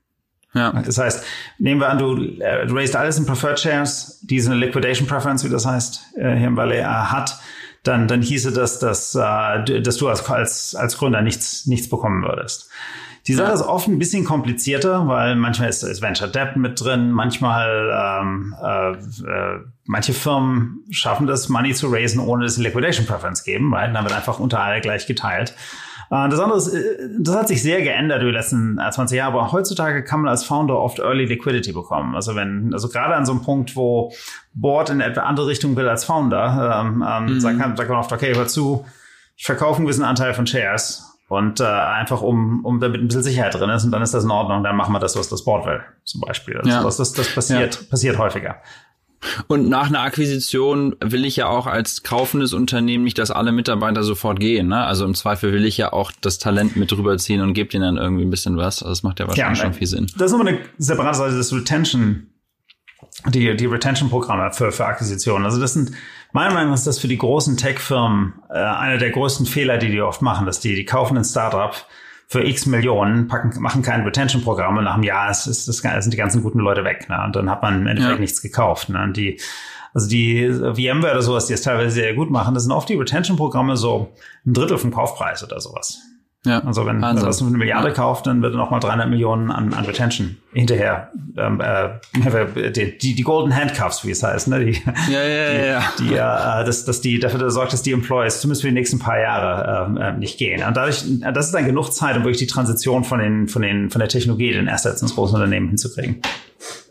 [0.56, 0.72] Ja.
[0.72, 1.24] Das heißt,
[1.60, 5.44] nehmen wir an, du, äh, du raised alles in Preferred Shares, die eine Liquidation Preference,
[5.44, 7.38] wie das heißt, äh, hier im Valley, äh, hat,
[7.88, 12.24] dann, dann hieße das, dass, äh, dass du als, als, als Gründer nichts, nichts bekommen
[12.24, 12.70] würdest.
[13.28, 17.10] Die Sache ist oft ein bisschen komplizierter, weil manchmal ist, ist Venture Debt mit drin,
[17.10, 23.08] manchmal ähm, äh, äh, manche Firmen schaffen das, Money zu raisen, ohne dass sie Liquidation
[23.08, 25.56] Preference geben, weil dann wird einfach unter alle gleich geteilt.
[26.10, 29.20] Äh, das andere ist, äh, das hat sich sehr geändert über die letzten 20 äh,
[29.20, 32.16] Jahre, aber heutzutage kann man als Founder oft Early Liquidity bekommen.
[32.16, 34.12] Also wenn, also gerade an so einem Punkt, wo
[34.54, 37.40] Board in etwa andere Richtung will als Founder, ähm, ähm, mhm.
[37.40, 38.86] sagt, sagt man oft, okay, hör zu,
[39.36, 43.24] ich verkaufe einen gewissen Anteil von Shares und äh, einfach um, um damit ein bisschen
[43.24, 45.44] Sicherheit drin ist und dann ist das in Ordnung, dann machen wir das, was das
[45.44, 46.58] Board will, zum Beispiel.
[46.58, 46.84] Also ja.
[46.84, 47.88] das, das, das passiert, ja.
[47.90, 48.58] passiert häufiger.
[49.48, 54.04] Und nach einer Akquisition will ich ja auch als kaufendes Unternehmen nicht, dass alle Mitarbeiter
[54.04, 54.68] sofort gehen.
[54.68, 54.84] Ne?
[54.84, 57.98] Also im Zweifel will ich ja auch das Talent mit rüberziehen und gebe ihnen dann
[57.98, 58.82] irgendwie ein bisschen was.
[58.82, 60.08] Also das macht ja wahrscheinlich ja, schon viel Sinn.
[60.18, 62.28] Das ist aber eine separate Seite des Retention,
[63.28, 65.46] die, die Retention-Programme für, für Akquisitionen.
[65.46, 65.92] Also das sind,
[66.32, 69.90] meiner Meinung nach ist das für die großen Tech-Firmen äh, einer der größten Fehler, die
[69.90, 71.74] die oft machen, dass die, die kaufen ein Startup
[72.28, 76.12] für x Millionen, packen, machen kein Retention-Programm und nach einem Jahr ist, ist, ist, sind
[76.12, 77.08] die ganzen guten Leute weg.
[77.10, 77.22] Ne?
[77.24, 78.20] Und dann hat man im Endeffekt ja.
[78.20, 78.90] nichts gekauft.
[78.90, 79.02] Ne?
[79.04, 79.40] Und die,
[79.94, 82.96] also die VMware oder sowas, die es teilweise sehr gut machen, das sind oft die
[82.96, 84.14] Retention-Programme so
[84.46, 86.02] ein Drittel vom Kaufpreis oder sowas.
[86.46, 86.64] Ja.
[86.64, 87.94] Also wenn man das eine Milliarde ja.
[87.94, 91.12] kauft, dann wird noch mal 300 Millionen an, an Retention hinterher.
[91.38, 94.66] Ähm, äh, die, die, die Golden Handcuffs, wie es heißt, ne?
[94.66, 94.82] Die,
[95.12, 95.84] ja, ja, die, ja.
[96.00, 99.20] Die, äh, dass, dass die dafür sorgt, dass die Employees zumindest für die nächsten paar
[99.20, 100.64] Jahre ähm, äh, nicht gehen.
[100.66, 101.04] Und dadurch,
[101.34, 104.08] das ist dann genug Zeit, um wirklich die Transition von den, von den, von der
[104.08, 106.22] Technologie, den Assets ins große Unternehmen hinzukriegen.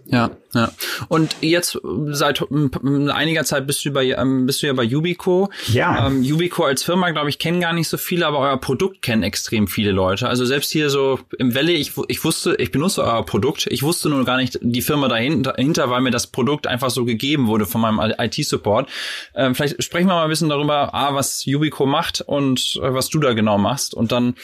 [0.07, 0.71] Ja, ja.
[1.09, 5.51] Und jetzt seit einiger Zeit bist du bei ähm, bist du ja bei Yubico.
[5.69, 6.07] Ja.
[6.07, 9.23] Ähm, Yubico als Firma, glaube ich, kennen gar nicht so viele, aber euer Produkt kennen
[9.23, 10.29] extrem viele Leute.
[10.29, 13.67] Also selbst hier so im Valley, ich, ich wusste, ich benutze euer Produkt.
[13.71, 17.47] Ich wusste nur gar nicht die Firma dahinter, weil mir das Produkt einfach so gegeben
[17.47, 18.91] wurde von meinem IT-Support.
[19.35, 23.09] Ähm, vielleicht sprechen wir mal ein bisschen darüber, a, was Yubico macht und äh, was
[23.09, 23.95] du da genau machst.
[23.95, 24.35] Und dann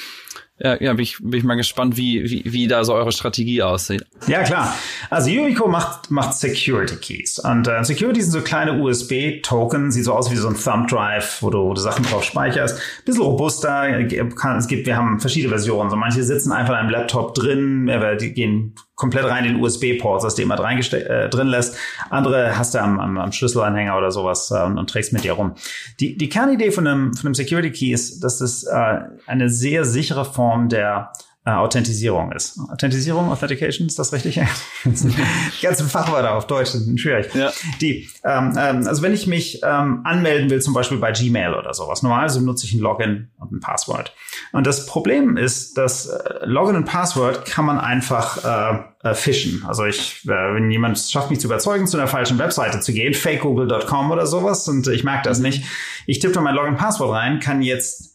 [0.62, 3.62] ja, ja bin, ich, bin ich mal gespannt, wie, wie, wie da so eure Strategie
[3.62, 4.04] aussieht.
[4.26, 4.74] Ja, klar.
[5.08, 7.38] Also Yubico macht, macht Security Keys.
[7.38, 11.38] Und äh, Security sind so kleine USB-Token, sieht so aus wie so ein Thumb Drive,
[11.40, 12.78] wo du, wo du Sachen drauf speicherst.
[13.04, 14.04] Bisschen robuster.
[14.36, 15.90] Kann, es gibt, wir haben verschiedene Versionen.
[15.90, 19.62] So manche sitzen einfach in einem Laptop drin, äh, die gehen komplett rein in den
[19.62, 21.76] USB-Ports, dass du immer äh, drin lässt.
[22.10, 25.32] Andere hast du am, am, am Schlüsselanhänger oder sowas äh, und, und, trägst mit dir
[25.32, 25.54] rum.
[26.00, 29.86] Die, die Kernidee von einem, von einem Security Key ist, dass es äh, eine sehr
[29.86, 31.12] sichere Form der
[31.44, 32.58] äh, Authentisierung ist.
[32.70, 34.34] Authentisierung, Authentication, ist das richtig?
[34.84, 37.34] die ganzen Fachwörter auf Deutsch sind schwierig.
[37.34, 37.50] Ja.
[37.80, 41.72] Die, ähm, ähm, also wenn ich mich ähm, anmelden will, zum Beispiel bei Gmail oder
[41.72, 44.14] sowas, normalerweise nutze ich ein Login und ein Passwort.
[44.52, 49.64] Und das Problem ist, dass äh, Login und Passwort kann man einfach äh, äh, fischen.
[49.66, 53.14] Also ich, äh, wenn jemand schafft, mich zu überzeugen, zu einer falschen Webseite zu gehen,
[53.14, 55.64] fakegoogle.com oder sowas, und ich merke das nicht.
[56.06, 58.09] Ich tippe da mein Login-Passwort rein, kann jetzt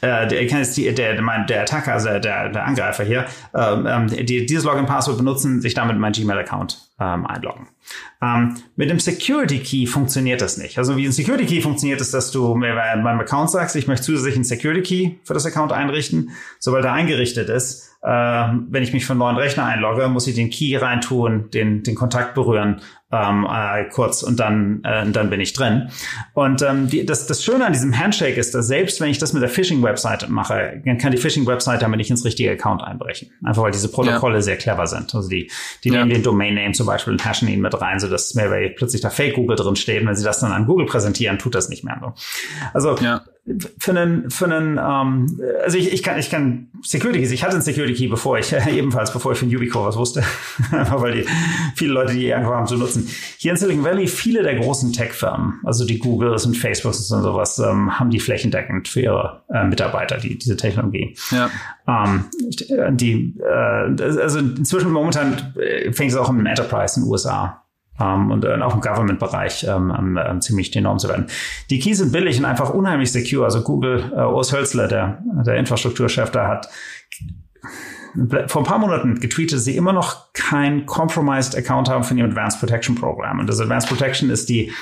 [0.00, 4.64] äh, der, der, der, der Attacker, also der, der Angreifer hier, ähm, ähm, die, dieses
[4.64, 7.68] Login-Passwort benutzen, sich damit mein Gmail-Account ähm, einloggen.
[8.22, 10.78] Ähm, mit dem Security Key funktioniert das nicht.
[10.78, 13.86] Also wie ein Security Key funktioniert, ist, dass du mir bei meinem Account sagst, ich
[13.86, 16.30] möchte zusätzlich einen Security Key für das Account einrichten.
[16.58, 20.50] Sobald er eingerichtet ist, äh, wenn ich mich einen neuen Rechner einlogge, muss ich den
[20.50, 25.54] Key reintun, den, den Kontakt berühren ähm, äh, kurz und dann, äh, dann bin ich
[25.54, 25.90] drin.
[26.34, 29.32] Und ähm, die, das, das Schöne an diesem Handshake ist, dass selbst wenn ich das
[29.32, 33.30] mit der Phishing-Webseite mache, dann kann die Phishing-Webseite damit nicht ins richtige Account einbrechen.
[33.42, 34.42] Einfach weil diese Protokolle ja.
[34.42, 35.14] sehr clever sind.
[35.14, 35.50] Also die,
[35.84, 36.00] die ja.
[36.00, 39.34] nehmen den Domain-Name zum Beispiel und hashen ihn mit rein, sodass mir plötzlich da Fake
[39.34, 40.02] Google drin steht.
[40.02, 41.98] Und wenn sie das dann an Google präsentieren, tut das nicht mehr.
[42.00, 42.12] So.
[42.74, 43.22] Also ja
[43.78, 47.54] für einen, für einen, ähm, also ich, ich kann, ich kann Security Keys, ich hatte
[47.54, 50.22] einen Security Key, bevor ich, äh, ebenfalls, bevor ich von Ubico was wusste,
[50.70, 51.24] weil die,
[51.74, 53.08] viele Leute, die angefangen haben zu nutzen.
[53.38, 57.58] Hier in Silicon Valley, viele der großen Tech-Firmen, also die Googles und Facebooks und sowas,
[57.58, 61.16] ähm, haben die flächendeckend für ihre äh, Mitarbeiter, die, diese Technologie.
[61.30, 61.50] Ja.
[61.86, 62.24] Ähm,
[62.96, 65.54] die, äh, also inzwischen momentan
[65.92, 67.64] fängt es auch im Enterprise in den USA
[68.00, 71.26] ähm, und äh, auch im Government-Bereich ähm, ähm, ziemlich enorm zu werden.
[71.70, 73.44] Die Keys sind billig und einfach unheimlich secure.
[73.44, 76.68] Also Google, äh, Urs Hölzler, der, der Infrastrukturchef, da hat
[78.46, 82.58] vor ein paar Monaten getweetet, sie immer noch kein Compromised Account haben von ihrem Advanced
[82.58, 83.38] Protection Program.
[83.38, 84.72] Und das Advanced Protection ist die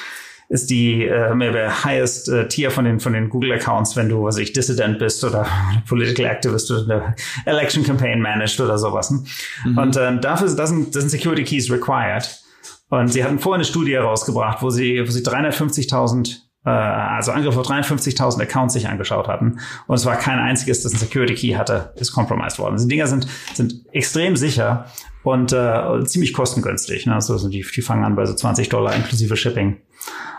[0.48, 4.38] ist die äh, highest äh, Tier von den von den Google Accounts, wenn du was
[4.38, 5.46] ich Dissident bist oder
[5.88, 7.14] Political Activist oder eine
[7.46, 9.10] Election Campaign managed oder sowas.
[9.10, 9.24] Ne?
[9.64, 9.78] Mhm.
[9.78, 12.45] Und äh, dafür das sind, das sind Security Keys required.
[12.88, 17.60] Und sie hatten vorher eine Studie herausgebracht, wo sie, wo sie 350.000 äh, also Angriffe
[17.60, 19.58] auf 53.000 Accounts sich angeschaut hatten.
[19.86, 22.76] Und es war kein einziges, das ein Security Key hatte, ist compromised worden.
[22.76, 24.86] Diese Dinger sind, sind extrem sicher
[25.26, 27.06] und äh, ziemlich kostengünstig.
[27.06, 27.14] Ne?
[27.14, 29.78] Also die, die fangen an bei so 20 Dollar inklusive Shipping.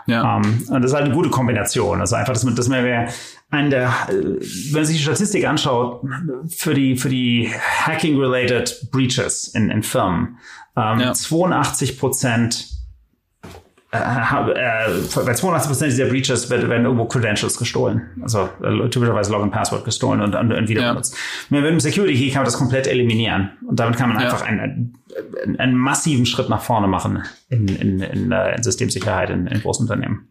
[0.06, 0.36] Ja.
[0.36, 2.00] Um, ähm, und das ist halt eine gute Kombination.
[2.00, 3.08] Also einfach, dass man, dass man wäre
[3.50, 6.02] ein der, wenn man sich die Statistik anschaut,
[6.48, 7.50] für die, für die
[7.84, 10.38] Hacking-related Breaches in, in Firmen,
[10.74, 11.12] ähm, ja.
[11.12, 12.77] 82 Prozent
[13.90, 18.02] äh, äh, bei 82 Prozent dieser Breaches werden, werden irgendwo Credentials gestohlen.
[18.22, 20.90] Also äh, typischerweise Login Passwort gestohlen und, und, und wieder ja.
[20.90, 21.16] benutzt.
[21.48, 23.52] Mit dem Security Key kann man das komplett eliminieren.
[23.66, 24.26] Und damit kann man ja.
[24.26, 24.94] einfach einen,
[25.42, 29.84] einen, einen, massiven Schritt nach vorne machen in, in, in, in Systemsicherheit in, in großen
[29.84, 30.28] Unternehmen.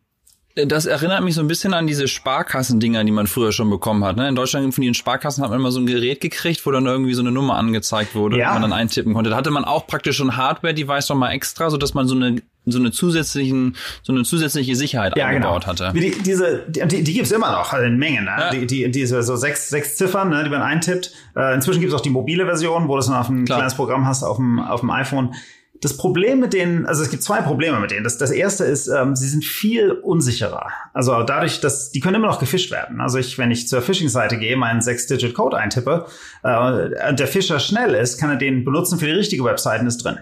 [0.66, 4.18] Das erinnert mich so ein bisschen an diese Sparkassendinger, die man früher schon bekommen hat.
[4.18, 4.28] Ne?
[4.28, 7.14] In Deutschland von den Sparkassen hat man immer so ein Gerät gekriegt, wo dann irgendwie
[7.14, 8.48] so eine Nummer angezeigt wurde, ja.
[8.48, 9.30] die man dann eintippen konnte.
[9.30, 12.42] Da hatte man auch praktisch schon Hardware-Device noch mal extra, so dass man so eine
[12.72, 15.88] so eine zusätzlichen, so eine zusätzliche Sicherheit ja, eingebaut genau.
[15.88, 16.00] hatte.
[16.00, 18.26] Die, diese, die, die gibt's immer noch also in Mengen.
[18.26, 18.36] Ne?
[18.38, 18.50] Ja.
[18.52, 21.12] Die, die, diese so sechs, sechs Ziffern, ne, die man eintippt.
[21.36, 23.60] Äh, inzwischen gibt's auch die mobile Version, wo du es auf ein Klar.
[23.60, 25.34] kleines Programm hast auf dem, auf dem iPhone.
[25.80, 28.04] Das Problem mit denen, also es gibt zwei Probleme mit denen.
[28.04, 30.72] Das, das erste ist, ähm, sie sind viel unsicherer.
[30.94, 33.00] Also dadurch, dass die können immer noch gefischt werden.
[33.00, 36.08] Also ich, wenn ich zur Phishing-Seite gehe, meinen Six-Digit-Code eintippe,
[36.44, 40.18] äh, der Fischer schnell ist, kann er den benutzen für die richtige Webseite, ist drin.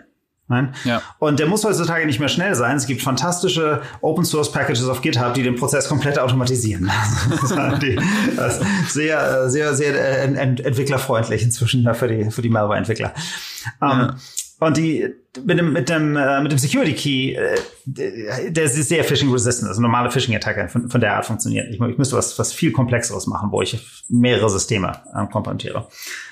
[0.47, 0.75] Nein?
[0.84, 1.01] Ja.
[1.17, 2.77] Und der muss heutzutage nicht mehr schnell sein.
[2.77, 6.91] Es gibt fantastische Open Source Packages auf GitHub, die den Prozess komplett automatisieren.
[7.81, 7.99] die,
[8.88, 13.13] sehr, sehr, sehr äh, entwicklerfreundlich inzwischen für die, für die Malware-Entwickler.
[13.81, 13.91] Ja.
[13.91, 14.15] Um, ähm,
[14.60, 19.04] und die mit dem mit dem äh, mit dem Security Key, äh, der ist sehr
[19.04, 21.67] phishing resistant, also normale Phishing Attacke von, von der Art funktioniert.
[21.69, 23.78] Ich, ich müsste was was viel komplexeres machen, wo ich
[24.10, 25.88] mehrere Systeme äh, komponentiere.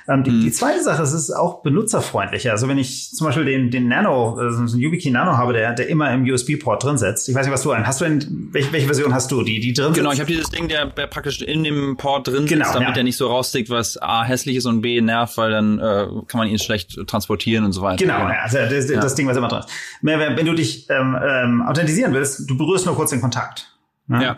[0.07, 0.41] Ähm, die, mhm.
[0.41, 2.51] die zweite Sache ist, es ist auch benutzerfreundlicher.
[2.51, 5.73] Also wenn ich zum Beispiel den den Nano, also so einen YubiKey Nano habe, der
[5.73, 7.29] der immer im USB Port drin sitzt.
[7.29, 7.87] Ich weiß nicht, was du ein.
[7.87, 9.43] Hast du denn welche, welche Version hast du?
[9.43, 10.15] Die die drin Genau, sitzt?
[10.15, 12.93] ich habe dieses Ding, der, der praktisch in dem Port drin sitzt, genau, damit ja.
[12.93, 16.39] der nicht so raustickt, was a hässlich ist und b nervt, weil dann äh, kann
[16.39, 17.97] man ihn schlecht transportieren und so weiter.
[17.97, 18.41] Genau, ja.
[18.43, 19.01] also das, ja.
[19.01, 19.69] das Ding, was immer drin ist.
[20.01, 23.73] Wenn du dich ähm, ähm, authentisieren willst, du berührst nur kurz den Kontakt.
[24.07, 24.23] Ne?
[24.23, 24.37] Ja.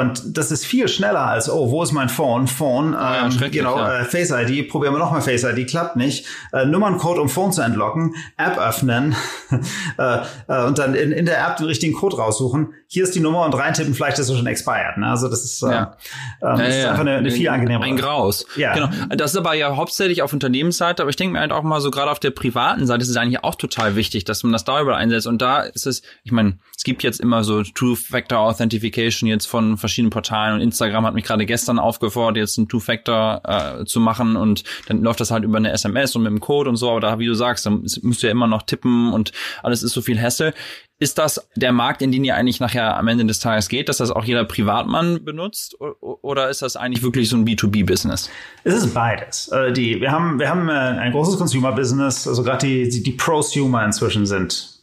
[0.00, 2.46] Und das ist viel schneller als, oh, wo ist mein Phone?
[2.46, 4.00] Phone, ähm, ja, genau, ja.
[4.00, 6.26] äh, Face ID, probieren wir nochmal Face ID, klappt nicht.
[6.52, 9.14] Äh, Nummerncode, um Phone zu entlocken, App öffnen
[9.98, 12.74] äh, äh, und dann in, in der App den richtigen Code raussuchen.
[12.86, 14.98] Hier ist die Nummer und reintippen, vielleicht ist es schon expired.
[14.98, 15.08] Ne?
[15.08, 15.96] Also das ist, äh, ja.
[16.40, 17.88] äh, das ist einfach eine, eine viel angenehmere.
[17.88, 18.46] Ein Graus.
[18.56, 18.74] Ja.
[18.74, 18.88] Genau.
[19.10, 21.90] Das ist aber ja hauptsächlich auf Unternehmensseite, aber ich denke mir halt auch mal so
[21.90, 24.80] gerade auf der privaten Seite ist es eigentlich auch total wichtig, dass man das da
[24.80, 25.26] überall einsetzt.
[25.26, 29.76] Und da ist es, ich meine, es gibt jetzt immer so Two-Factor Authentification jetzt von
[29.84, 34.36] verschiedenen Portalen und Instagram hat mich gerade gestern aufgefordert, jetzt ein Two-Factor äh, zu machen
[34.36, 37.00] und dann läuft das halt über eine SMS und mit dem Code und so, aber
[37.00, 40.00] da, wie du sagst, dann musst du ja immer noch tippen und alles ist so
[40.00, 40.54] viel Hassel.
[41.00, 43.98] Ist das der Markt, in den ihr eigentlich nachher am Ende des Tages geht, dass
[43.98, 48.30] das auch jeder Privatmann benutzt oder ist das eigentlich wirklich so ein B2B-Business?
[48.62, 49.48] Es ist beides.
[49.48, 53.12] Äh, die, wir haben, wir haben äh, ein großes Consumer-Business, also gerade die, die, die
[53.12, 54.73] Prosumer inzwischen sind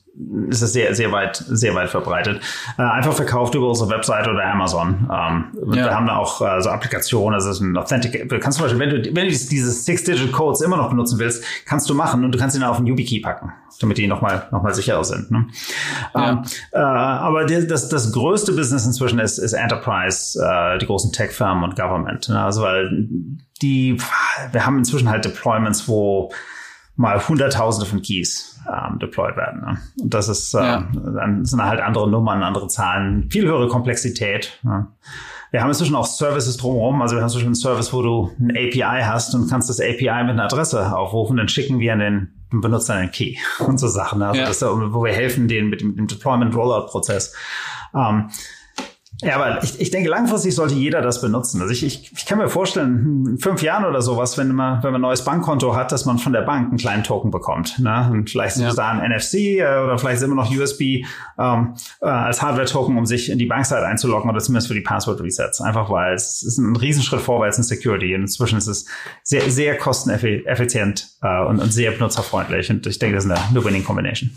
[0.50, 2.41] ist es sehr, sehr weit, sehr weit verbreitet.
[2.78, 5.10] Äh, einfach verkauft über unsere Webseite oder Amazon.
[5.12, 5.74] Ähm, ja.
[5.74, 8.80] Wir haben da auch äh, so Applikationen, also ist ein Authentic, du kannst zum Beispiel,
[8.80, 12.39] wenn du, wenn du diese Six-Digit-Codes immer noch benutzen willst, kannst du machen und du
[12.39, 15.32] kannst ihn auf einen YubiKey packen, damit die nochmal, noch mal sicherer sind.
[15.32, 15.47] Ne?
[16.13, 16.30] Ja.
[16.32, 21.63] Ähm, äh, aber das, das größte Business inzwischen ist, ist Enterprise, äh, die großen Tech-Firmen
[21.63, 22.28] und Government.
[22.28, 22.43] Ne?
[22.43, 23.08] Also, weil
[23.62, 23.97] die,
[24.52, 26.32] wir haben inzwischen halt Deployments, wo
[26.95, 29.62] mal Hunderttausende von Keys ähm, deployed werden.
[29.62, 29.77] Ne?
[30.01, 30.88] Und das ist, äh, ja.
[30.93, 34.60] dann sind halt andere Nummern, andere Zahlen, viel höhere Komplexität.
[34.63, 34.88] Ne?
[35.51, 37.01] Wir haben inzwischen auch Services drumherum.
[37.01, 39.80] Also wir haben zum Beispiel einen Service, wo du ein API hast und kannst das
[39.80, 43.88] API mit einer Adresse aufrufen, dann schicken wir an den Benutzer einen Key und so
[43.88, 44.19] Sachen.
[44.19, 44.27] Ne?
[44.27, 44.47] Also ja.
[44.47, 47.36] das, wo wir helfen denen mit dem, mit dem Deployment-Rollout-Prozess.
[47.93, 48.30] Ähm,
[49.22, 51.62] ja, aber ich, ich denke, langfristig sollte jeder das benutzen.
[51.62, 54.92] Also ich, ich, ich kann mir vorstellen, in fünf Jahren oder sowas, wenn man, wenn
[54.92, 57.78] man ein neues Bankkonto hat, dass man von der Bank einen kleinen Token bekommt.
[57.80, 58.10] Ne?
[58.12, 58.74] Und vielleicht ist ja.
[58.74, 61.06] da ein NFC äh, oder vielleicht ist immer noch USB
[61.38, 65.62] ähm, äh, als Hardware-Token, um sich in die Bankseite einzuloggen oder zumindest für die Password-Resets.
[65.62, 68.16] Einfach weil es ist ein Riesenschritt vorwärts in Security.
[68.16, 68.86] Und inzwischen ist es
[69.24, 72.70] sehr, sehr kosteneffizient äh, und, und sehr benutzerfreundlich.
[72.72, 74.32] Und ich denke, das ist eine, eine Winning Combination.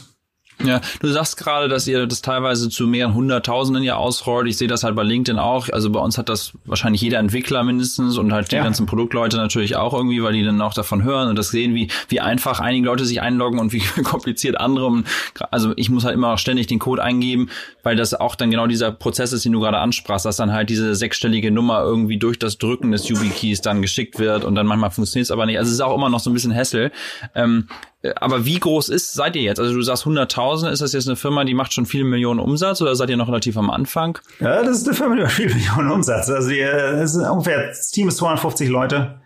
[0.62, 4.46] Ja, du sagst gerade, dass ihr das teilweise zu mehreren Hunderttausenden ja ausrollt.
[4.46, 5.68] Ich sehe das halt bei LinkedIn auch.
[5.70, 8.62] Also bei uns hat das wahrscheinlich jeder Entwickler mindestens und halt die ja.
[8.62, 11.88] ganzen Produktleute natürlich auch irgendwie, weil die dann auch davon hören und das sehen, wie,
[12.08, 15.02] wie einfach einige Leute sich einloggen und wie kompliziert andere.
[15.50, 17.50] Also ich muss halt immer auch ständig den Code eingeben,
[17.82, 20.70] weil das auch dann genau dieser Prozess ist, den du gerade ansprachst, dass dann halt
[20.70, 24.90] diese sechsstellige Nummer irgendwie durch das Drücken des YubiKeys dann geschickt wird und dann manchmal
[24.90, 25.58] funktioniert es aber nicht.
[25.58, 26.92] Also es ist auch immer noch so ein bisschen Hassel.
[27.34, 27.68] Ähm,
[28.16, 29.60] aber wie groß ist, seid ihr jetzt?
[29.60, 32.82] Also du sagst 100.000, ist das jetzt eine Firma, die macht schon viele Millionen Umsatz
[32.82, 34.18] oder seid ihr noch relativ am Anfang?
[34.40, 36.28] Ja, das ist eine Firma, die macht viele Millionen Umsatz.
[36.28, 39.20] Also die, das ist ungefähr, das Team ist 250 Leute.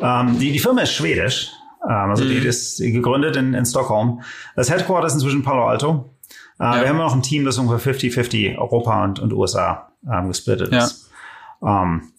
[0.00, 1.50] Ähm, die, die Firma ist schwedisch.
[1.84, 2.28] Ähm, also mhm.
[2.28, 4.22] die ist gegründet in, in Stockholm.
[4.54, 6.14] Das Headquarter ist inzwischen Palo Alto.
[6.60, 6.80] Äh, ja.
[6.82, 11.10] Wir haben noch ein Team, das ungefähr 50-50 Europa und, und USA ähm, gesplittet ist.
[11.60, 11.82] Ja.
[11.82, 12.11] Ähm,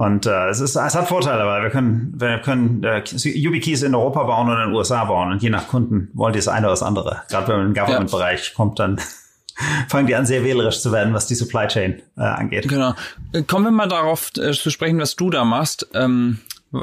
[0.00, 3.94] und äh, es, ist, es hat Vorteile, weil wir können, wir können äh, YubiKeys in
[3.94, 5.30] Europa bauen oder in den USA bauen.
[5.30, 7.20] Und je nach Kunden wollen die das eine oder das andere.
[7.28, 8.54] Gerade wenn man im Government-Bereich ja.
[8.54, 8.98] kommt, dann
[9.88, 12.66] fangen die an, sehr wählerisch zu werden, was die Supply Chain äh, angeht.
[12.66, 12.94] Genau.
[13.34, 15.86] Äh, kommen wir mal darauf äh, zu sprechen, was du da machst.
[15.92, 16.38] Ähm,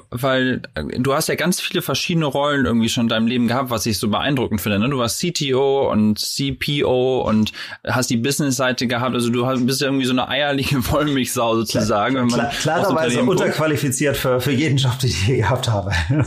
[0.10, 3.70] weil äh, du hast ja ganz viele verschiedene Rollen irgendwie schon in deinem Leben gehabt,
[3.70, 4.80] was ich so beeindruckend finde.
[4.80, 4.90] Ne?
[4.90, 7.54] Du warst CTO und CPO und
[7.86, 9.16] hast die Business-Seite gehabt.
[9.16, 12.28] Also du bist ja irgendwie so eine eierliche Wollmilchsau sozusagen.
[12.28, 15.92] Klar, klar, klarerweise unterqualifiziert für, für jeden Job, den ich je gehabt habe.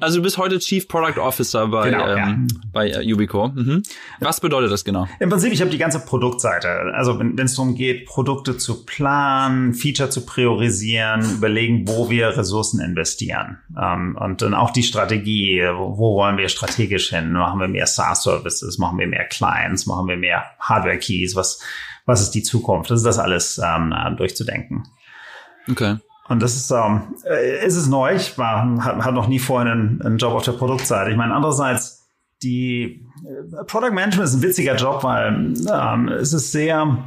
[0.00, 2.60] also du bist heute Chief Product Officer bei, genau, ähm, ja.
[2.72, 3.48] bei äh, Ubico.
[3.48, 3.82] Mhm.
[4.20, 5.08] Was bedeutet das genau?
[5.18, 6.68] Im Prinzip, ich habe die ganze Produktseite.
[6.94, 12.36] Also wenn es darum geht, Produkte zu planen, Feature zu priorisieren, überlegen, wo wir wir
[12.36, 13.58] Ressourcen investieren.
[13.80, 17.32] Ähm, und dann auch die Strategie, wo, wo wollen wir strategisch hin?
[17.32, 18.78] Machen wir mehr SaaS-Services?
[18.78, 19.86] Machen wir mehr Clients?
[19.86, 21.36] Machen wir mehr Hardware-Keys?
[21.36, 21.60] Was,
[22.06, 22.90] was ist die Zukunft?
[22.90, 24.82] Das ist das alles ähm, durchzudenken.
[25.70, 25.98] Okay.
[26.28, 28.14] Und das ist, ähm, äh, ist es neu.
[28.14, 31.10] Ich war, hat, hat noch nie vorher einen, einen Job auf der Produktseite.
[31.10, 32.06] Ich meine, andererseits,
[32.42, 37.04] die äh, Product Management ist ein witziger Job, weil ähm, es ist sehr,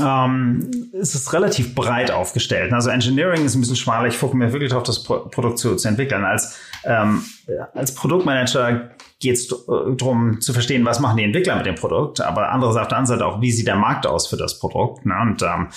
[0.00, 2.72] ähm, ist es relativ breit aufgestellt.
[2.72, 4.08] Also Engineering ist ein bisschen schmaler.
[4.08, 6.24] Ich fokussiere mir wirklich darauf, das Pro Produkt zu, zu entwickeln.
[6.24, 7.22] Als, ähm,
[7.74, 12.20] als Produktmanager geht es äh, darum zu verstehen, was machen die Entwickler mit dem Produkt,
[12.20, 15.06] aber andererseits auf der anderen Seite auch, wie sieht der Markt aus für das Produkt.
[15.06, 15.14] Ne?
[15.22, 15.68] Und ähm,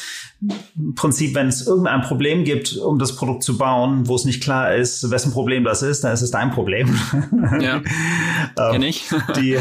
[0.77, 4.43] im Prinzip, wenn es irgendein Problem gibt, um das Produkt zu bauen, wo es nicht
[4.43, 6.93] klar ist, wessen Problem das ist, dann ist es dein Problem.
[7.59, 7.77] Ja,
[8.57, 9.09] ähm, kenn ich.
[9.35, 9.57] die,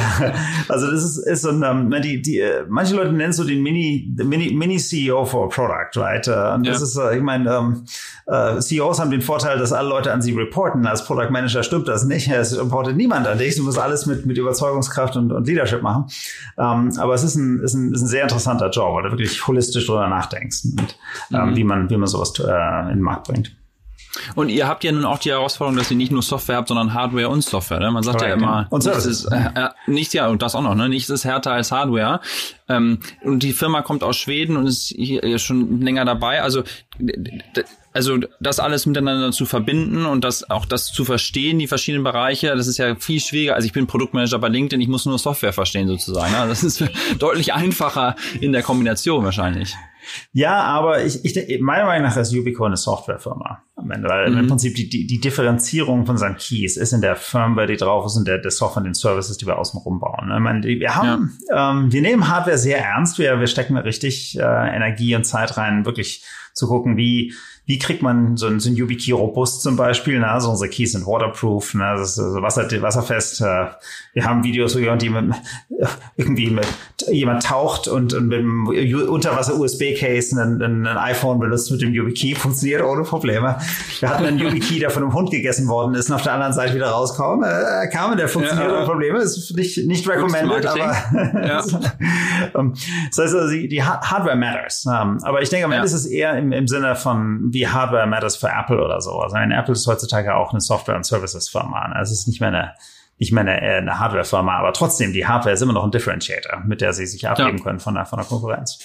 [0.68, 4.12] also das ist, ist so ein, ähm, die, die, manche Leute nennen so den Mini,
[4.16, 6.26] Mini, Mini CEO for a Product, right?
[6.26, 7.84] Äh, und das ist, äh, ich meine, ähm,
[8.26, 10.86] äh, CEOs haben den Vorteil, dass alle Leute an sie reporten.
[10.86, 12.28] Als Product Manager stimmt das nicht.
[12.28, 13.56] Es reportet niemand an dich.
[13.56, 16.06] Du musst alles mit, mit Überzeugungskraft und, und Leadership machen.
[16.58, 19.46] Ähm, aber es ist ein, ist, ein, ist ein sehr interessanter Job, weil du wirklich
[19.46, 20.96] holistisch drüber nachdenkst und
[21.32, 21.56] ähm, mhm.
[21.56, 23.52] wie man, wie man sowas äh, in den Markt bringt.
[24.34, 26.94] Und ihr habt ja nun auch die Herausforderung, dass ihr nicht nur Software habt, sondern
[26.94, 27.80] Hardware und Software.
[27.80, 27.90] Ne?
[27.90, 30.62] Man sagt Correct, ja immer, und nichts ist, äh, äh, nichts ja und das auch
[30.62, 30.88] noch, ne?
[30.88, 32.20] Nichts ist härter als Hardware.
[32.68, 36.42] Ähm, und die Firma kommt aus Schweden und ist hier schon länger dabei.
[36.42, 36.62] Also
[37.96, 42.54] also das alles miteinander zu verbinden und das auch das zu verstehen, die verschiedenen Bereiche,
[42.54, 43.54] das ist ja viel schwieriger.
[43.54, 46.30] Also ich bin Produktmanager bei LinkedIn, ich muss nur Software verstehen sozusagen.
[46.30, 46.44] Ne?
[46.46, 46.84] Das ist
[47.18, 49.74] deutlich einfacher in der Kombination wahrscheinlich.
[50.32, 54.38] Ja, aber ich, ich meiner Meinung nach ist Ubico eine Softwarefirma weil mhm.
[54.38, 58.06] im Prinzip die, die, die Differenzierung von seinen Keys ist in der Firmware, die drauf
[58.06, 60.30] ist, und der, der Software und den Services, die wir außen rumbauen.
[60.34, 61.72] Ich meine, wir haben, ja.
[61.72, 65.56] ähm, wir nehmen Hardware sehr ernst, wir, wir stecken da richtig äh, Energie und Zeit
[65.56, 67.34] rein, wirklich zu gucken, wie
[67.66, 70.20] wie kriegt man so ein, so ein YubiKey robust zum Beispiel?
[70.20, 70.28] Ne?
[70.28, 71.94] Also unsere Keys sind waterproof, ne?
[71.96, 73.40] das ist also Wasser, wasserfest.
[73.40, 73.66] Äh,
[74.12, 75.34] wir haben Videos, wo jemand, die mit,
[76.16, 76.66] irgendwie mit,
[77.08, 82.84] jemand taucht und, und mit dem Unterwasser-USB-Case ein, ein, iPhone benutzt mit dem YubiKey, funktioniert
[82.84, 83.58] ohne Probleme.
[83.98, 86.52] Wir hatten einen YubiKey, der von einem Hund gegessen worden ist und auf der anderen
[86.52, 87.42] Seite wieder rauskam.
[87.42, 89.18] Äh, kam, der funktioniert ja, ohne Probleme.
[89.18, 90.78] Ist nicht, nicht recommended, aber
[91.44, 91.64] ja.
[92.54, 92.74] Ähm,
[93.08, 94.86] das heißt also, die, die Hardware matters.
[94.86, 98.06] Ähm, aber ich denke, am Ende ist es eher im, im Sinne von wie Hardware
[98.06, 99.18] matters für Apple oder so.
[99.18, 101.88] Also eine Apple ist heutzutage auch eine Software- und Services-Firma.
[101.88, 102.00] Ne?
[102.00, 102.74] Es ist nicht mehr eine
[103.18, 106.60] nicht mehr eine, äh, eine Hardware-Firma, aber trotzdem, die Hardware ist immer noch ein Differentiator,
[106.66, 107.64] mit der sie sich abheben ja.
[107.64, 108.78] können von der, von der Konkurrenz.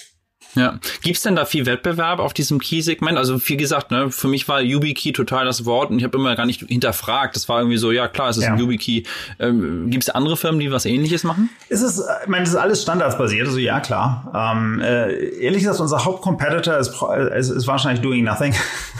[0.54, 0.78] Ja.
[1.02, 3.16] Gibt's denn da viel Wettbewerb auf diesem Key-Segment?
[3.16, 6.36] Also wie gesagt, ne, für mich war YubiKey total das Wort und ich habe immer
[6.36, 7.36] gar nicht hinterfragt.
[7.36, 8.52] Das war irgendwie so, ja klar, es ist ja.
[8.52, 9.04] ein YubiKey.
[9.38, 11.48] Ähm, Gibt es andere Firmen, die was ähnliches machen?
[11.68, 14.30] Es ist, ich meine, das ist alles standardsbasiert, also ja klar.
[14.34, 16.94] Ähm, äh, ehrlich gesagt, unser Hauptcompetitor ist,
[17.36, 18.54] ist, ist wahrscheinlich Doing Nothing.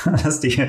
[0.25, 0.67] dass die,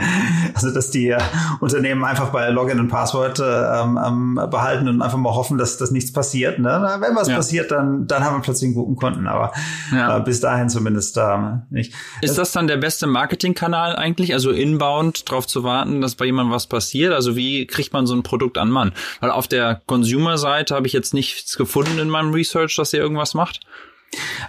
[0.54, 1.20] also dass die äh,
[1.60, 5.92] Unternehmen einfach bei Login und Passwort äh, ähm, behalten und einfach mal hoffen, dass, dass
[5.92, 6.60] nichts passiert.
[6.60, 6.98] Ne?
[7.00, 7.36] Wenn was ja.
[7.36, 9.28] passiert, dann, dann haben wir plötzlich einen guten Kunden.
[9.28, 9.54] Aber
[9.92, 10.18] ja.
[10.18, 11.94] äh, bis dahin zumindest da nicht.
[12.22, 14.34] Ist das dann der beste Marketingkanal eigentlich?
[14.34, 17.14] Also inbound darauf zu warten, dass bei jemandem was passiert?
[17.14, 18.92] Also wie kriegt man so ein Produkt an Mann?
[19.22, 23.34] Weil auf der Consumer-Seite habe ich jetzt nichts gefunden in meinem Research, dass ihr irgendwas
[23.34, 23.62] macht.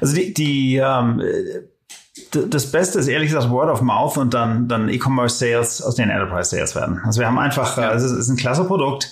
[0.01, 1.23] Also die, die ähm,
[2.31, 6.11] das Beste ist ehrlich gesagt Word of Mouth und dann, dann E-Commerce Sales aus den
[6.11, 7.01] Enterprise Sales werden.
[7.05, 7.89] Also wir haben einfach, ja.
[7.89, 9.11] also es ist ein klasse Produkt.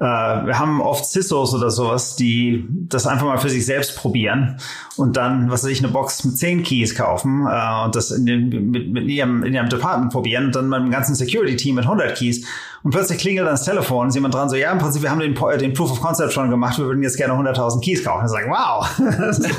[0.00, 4.58] Äh, wir haben oft CISOs oder sowas, die das einfach mal für sich selbst probieren
[4.96, 8.26] und dann, was weiß ich, eine Box mit zehn Keys kaufen äh, und das in,
[8.26, 11.84] den, mit, mit ihrem, in ihrem Department probieren und dann mit dem ganzen Security-Team mit
[11.84, 12.46] 100 Keys
[12.84, 15.20] und plötzlich klingelt dann das Telefon, ist jemand dran so, ja, im Prinzip, wir haben
[15.20, 18.22] den, den Proof of Concept schon gemacht, wir würden jetzt gerne 100.000 Keys kaufen.
[18.24, 18.86] Und sagen, wow,
[19.18, 19.58] das ist,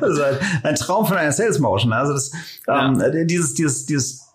[0.00, 1.92] das ist ein, ein Traum von einer Sales Motion.
[1.92, 2.32] Also das,
[2.66, 2.86] ja.
[2.86, 4.28] ähm, dieses, dieses, dieses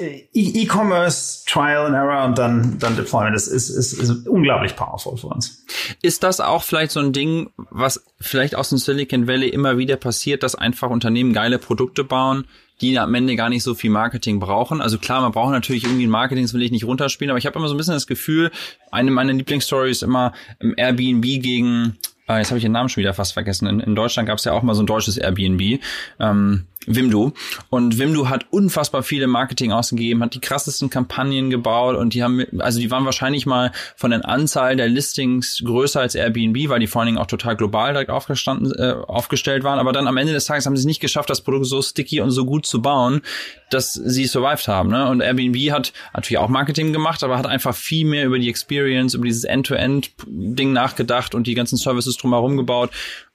[0.00, 5.28] E-Commerce, Trial and Error und dann, dann Deployment ist, ist, ist, ist unglaublich powerful für
[5.28, 5.64] uns.
[6.02, 9.96] Ist das auch vielleicht so ein Ding, was vielleicht aus dem Silicon Valley immer wieder
[9.96, 12.46] passiert, dass einfach Unternehmen geile Produkte bauen,
[12.80, 14.80] die am Ende gar nicht so viel Marketing brauchen.
[14.80, 17.46] Also klar, man braucht natürlich irgendwie ein Marketing, das will ich nicht runterspielen, aber ich
[17.46, 18.50] habe immer so ein bisschen das Gefühl,
[18.90, 21.96] eine meiner Lieblingsstories immer im Airbnb gegen,
[22.28, 23.68] äh, jetzt habe ich den Namen schon wieder fast vergessen.
[23.68, 25.80] In, in Deutschland gab es ja auch mal so ein deutsches Airbnb.
[26.18, 27.32] Ähm, Wimdu.
[27.70, 32.44] Und Wimdu hat unfassbar viele Marketing ausgegeben, hat die krassesten Kampagnen gebaut und die haben,
[32.58, 36.86] also die waren wahrscheinlich mal von der Anzahl der Listings größer als Airbnb, weil die
[36.86, 39.78] vor allen Dingen auch total global direkt aufgestanden, äh, aufgestellt waren.
[39.78, 42.20] Aber dann am Ende des Tages haben sie es nicht geschafft, das Produkt so sticky
[42.20, 43.22] und so gut zu bauen,
[43.70, 44.90] dass sie survived haben.
[44.90, 45.08] Ne?
[45.08, 49.14] Und Airbnb hat natürlich auch Marketing gemacht, aber hat einfach viel mehr über die Experience,
[49.14, 52.90] über dieses End-to-End-Ding nachgedacht und die ganzen Services drumherum gebaut.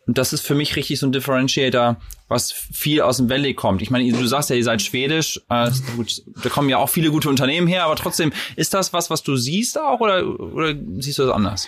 [0.10, 1.97] Und das ist für mich richtig so ein Differentiator,
[2.30, 3.84] was viel aus dem Valley kommt.
[3.84, 7.12] Ich meine, du sagst ja, ihr seid schwedisch, äh, gut, da kommen ja auch viele
[7.12, 11.20] gute Unternehmen her, aber trotzdem, ist das was, was du siehst auch oder, oder siehst
[11.20, 11.68] du das anders?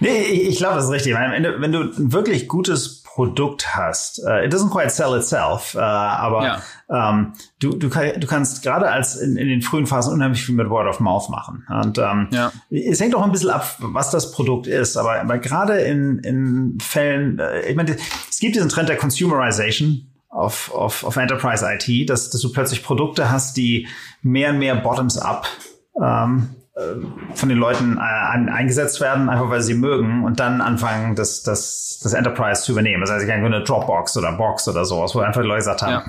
[0.00, 1.14] Nee, ich, glaube, das ist richtig.
[1.14, 5.74] Wenn du, wenn du ein wirklich gutes Produkt hast, uh, it doesn't quite sell itself,
[5.74, 7.10] uh, aber ja.
[7.10, 10.54] ähm, du, du, kann, du kannst gerade als in, in den frühen Phasen unheimlich viel
[10.54, 11.66] mit Word of Mouth machen.
[11.68, 12.50] Und ähm, ja.
[12.70, 14.96] es hängt auch ein bisschen ab, was das Produkt ist.
[14.96, 17.96] Aber, aber gerade in, in Fällen, äh, ich meine,
[18.28, 22.84] es gibt diesen Trend der Consumerization, auf, auf, auf Enterprise IT, dass, dass du plötzlich
[22.84, 23.88] Produkte hast, die
[24.22, 25.46] mehr und mehr bottoms-up
[26.00, 26.59] ähm, äh,
[27.34, 31.42] von den Leuten äh, an, eingesetzt werden, einfach weil sie mögen und dann anfangen, das,
[31.42, 33.00] das, das Enterprise zu übernehmen.
[33.00, 35.82] Das heißt, ich kann eine Dropbox oder Box oder sowas, wo einfach die Leute gesagt
[35.82, 36.04] haben, ja.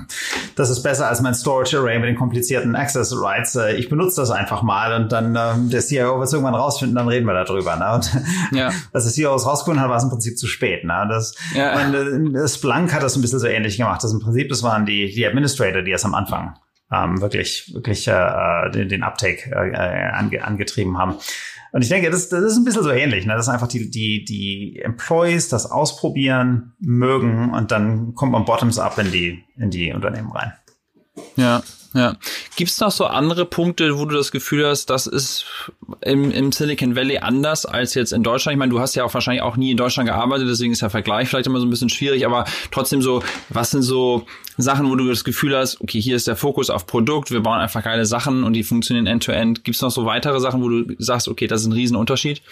[0.54, 3.56] das ist besser als mein Storage Array mit den komplizierten Access Rights.
[3.56, 6.96] Äh, ich benutze das einfach mal und dann äh, der CEO wird es irgendwann rausfinden,
[6.96, 7.76] dann reden wir darüber.
[7.76, 7.92] Ne?
[7.92, 8.12] Und
[8.52, 8.70] ja.
[8.92, 10.84] als der CEO es rausgefunden hat, war es im Prinzip zu spät.
[10.84, 11.06] Ne?
[11.08, 11.74] Das, ja.
[11.74, 14.02] meine, das Splunk hat das ein bisschen so ähnlich gemacht.
[14.04, 16.54] Das im Prinzip, das waren die, die Administrator, die es am Anfang
[16.92, 21.16] ähm, wirklich, wirklich äh, den, den Uptake äh, ange, angetrieben haben.
[21.72, 23.34] Und ich denke, das, das ist ein bisschen so ähnlich, ne?
[23.34, 28.98] dass einfach die, die, die Employees das ausprobieren mögen und dann kommt man bottoms up
[28.98, 30.52] in die, in die Unternehmen rein.
[31.36, 31.62] Ja,
[31.94, 32.16] ja.
[32.56, 35.46] Gibt es noch so andere Punkte, wo du das Gefühl hast, das ist
[36.00, 38.54] im, im Silicon Valley anders als jetzt in Deutschland?
[38.54, 40.90] Ich meine, du hast ja auch wahrscheinlich auch nie in Deutschland gearbeitet, deswegen ist der
[40.90, 44.26] Vergleich vielleicht immer so ein bisschen schwierig, aber trotzdem so, was sind so
[44.56, 47.58] Sachen, wo du das Gefühl hast, okay, hier ist der Fokus auf Produkt, wir bauen
[47.58, 49.58] einfach geile Sachen und die funktionieren end-to-end.
[49.58, 49.64] -End.
[49.64, 52.42] Gibt es noch so weitere Sachen, wo du sagst, okay, das ist ein Riesenunterschied?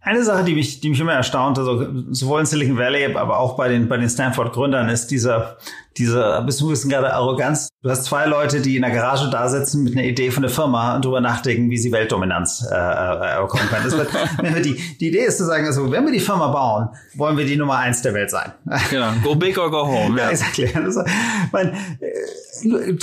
[0.00, 3.56] Eine Sache, die mich, die mich immer erstaunt, also sowohl in Silicon Valley, aber auch
[3.56, 5.56] bei den, bei den Stanford-Gründern, ist dieser,
[5.96, 7.70] dieser, bist du ein bisschen gerade Arroganz.
[7.82, 10.50] Du hast zwei Leute, die in der Garage da sitzen mit einer Idee von der
[10.50, 13.84] Firma und darüber nachdenken, wie sie Weltdominanz äh, äh, bekommen können.
[13.84, 14.08] Das wird,
[14.40, 17.36] wenn wir die, die Idee ist zu sagen, also, wenn wir die Firma bauen, wollen
[17.36, 18.52] wir die Nummer eins der Welt sein.
[18.90, 19.10] Genau.
[19.24, 20.16] Go big or go home.
[20.16, 20.70] Ja, ja exactly.
[20.72, 21.02] Also,
[21.50, 22.96] mein, äh,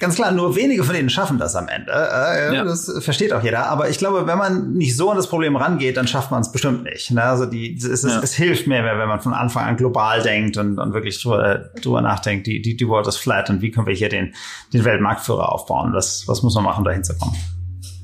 [0.00, 1.92] Ganz klar, nur wenige von denen schaffen das am Ende.
[1.92, 2.64] Äh, ja.
[2.64, 3.66] Das versteht auch jeder.
[3.66, 6.50] Aber ich glaube, wenn man nicht so an das Problem rangeht, dann schafft man es
[6.50, 7.10] bestimmt nicht.
[7.10, 7.22] Ne?
[7.22, 8.18] Also die, es, ja.
[8.22, 12.00] es, hilft mehr, wenn man von Anfang an global denkt und, und wirklich drüber, drüber
[12.00, 14.34] nachdenkt, die, die, die World is flat und wie können wir hier den,
[14.72, 15.92] den Weltmarktführer aufbauen.
[15.92, 17.36] Was, was muss man machen, da hinzukommen?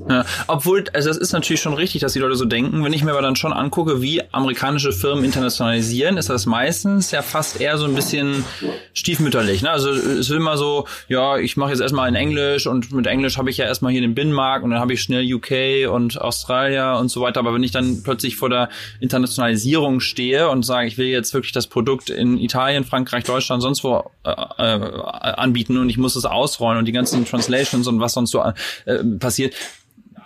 [0.08, 2.84] Ja, obwohl, also es ist natürlich schon richtig, dass die Leute so denken.
[2.84, 7.22] Wenn ich mir aber dann schon angucke, wie amerikanische Firmen internationalisieren, ist das meistens ja
[7.22, 8.44] fast eher so ein bisschen
[8.92, 9.62] stiefmütterlich.
[9.62, 9.70] Ne?
[9.70, 13.38] Also es will immer so, ja, ich mache jetzt erstmal in Englisch und mit Englisch
[13.38, 16.96] habe ich ja erstmal hier den Binnenmarkt und dann habe ich schnell UK und Australia
[16.98, 17.40] und so weiter.
[17.40, 18.68] Aber wenn ich dann plötzlich vor der
[19.00, 23.82] Internationalisierung stehe und sage, ich will jetzt wirklich das Produkt in Italien, Frankreich, Deutschland, sonst
[23.82, 28.12] wo äh, äh, anbieten und ich muss es ausrollen und die ganzen Translations und was
[28.12, 28.42] sonst so
[28.84, 29.54] äh, passiert,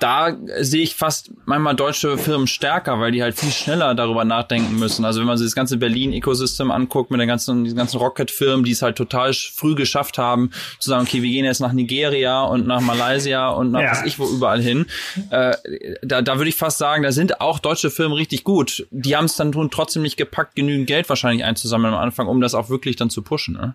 [0.01, 4.78] da sehe ich fast manchmal deutsche Firmen stärker, weil die halt viel schneller darüber nachdenken
[4.78, 5.05] müssen.
[5.05, 8.72] Also wenn man sich das ganze Berlin-Ecosystem anguckt mit den ganzen, diesen ganzen Rocket-Firmen, die
[8.72, 12.66] es halt total früh geschafft haben, zu sagen, okay, wir gehen jetzt nach Nigeria und
[12.66, 13.90] nach Malaysia und nach ja.
[13.90, 14.86] was ich wo überall hin.
[15.30, 15.55] Äh,
[16.03, 18.86] da, da würde ich fast sagen, da sind auch deutsche Firmen richtig gut.
[18.90, 22.55] Die haben es dann trotzdem nicht gepackt, genügend Geld wahrscheinlich einzusammeln am Anfang, um das
[22.55, 23.55] auch wirklich dann zu pushen.
[23.55, 23.74] Ne?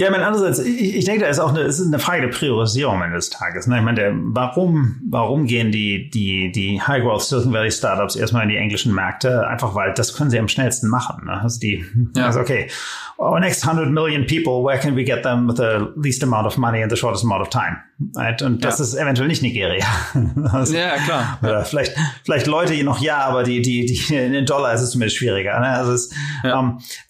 [0.00, 2.22] Ja, ich meine, andererseits, ich, ich denke, da ist auch eine, es ist eine Frage
[2.22, 3.66] der Priorisierung eines Tages.
[3.66, 3.76] Ne?
[3.76, 8.44] Ich meine, der, warum, warum gehen die, die, die High Growth Silicon Valley Startups erstmal
[8.44, 9.46] in die englischen Märkte?
[9.46, 11.26] Einfach weil das können sie am schnellsten machen.
[11.26, 11.38] Ne?
[11.42, 11.84] Also die,
[12.16, 12.24] ja.
[12.24, 12.70] also okay,
[13.18, 16.56] our next 100 million people, where can we get them with the least amount of
[16.56, 17.76] money in the shortest amount of time?
[18.16, 18.40] Right?
[18.40, 18.84] Und das ja.
[18.86, 19.84] ist eventuell nicht Nigeria.
[20.52, 21.38] also, ja, klar.
[21.42, 21.94] Oder vielleicht,
[22.24, 25.18] vielleicht Leute die noch ja, aber die, die, die in den Dollar ist es zumindest
[25.18, 25.60] schwieriger.
[25.60, 25.68] Ne?
[25.68, 26.10] Also es,
[26.42, 26.58] ja.
[26.58, 26.78] ähm,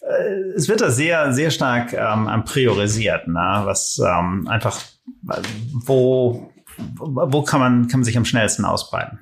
[0.55, 3.61] es wird da sehr, sehr stark ähm, priorisiert, ne?
[3.63, 4.79] was ähm, einfach,
[5.85, 6.51] wo,
[6.97, 9.19] wo kann man, kann man sich am schnellsten ausbreiten.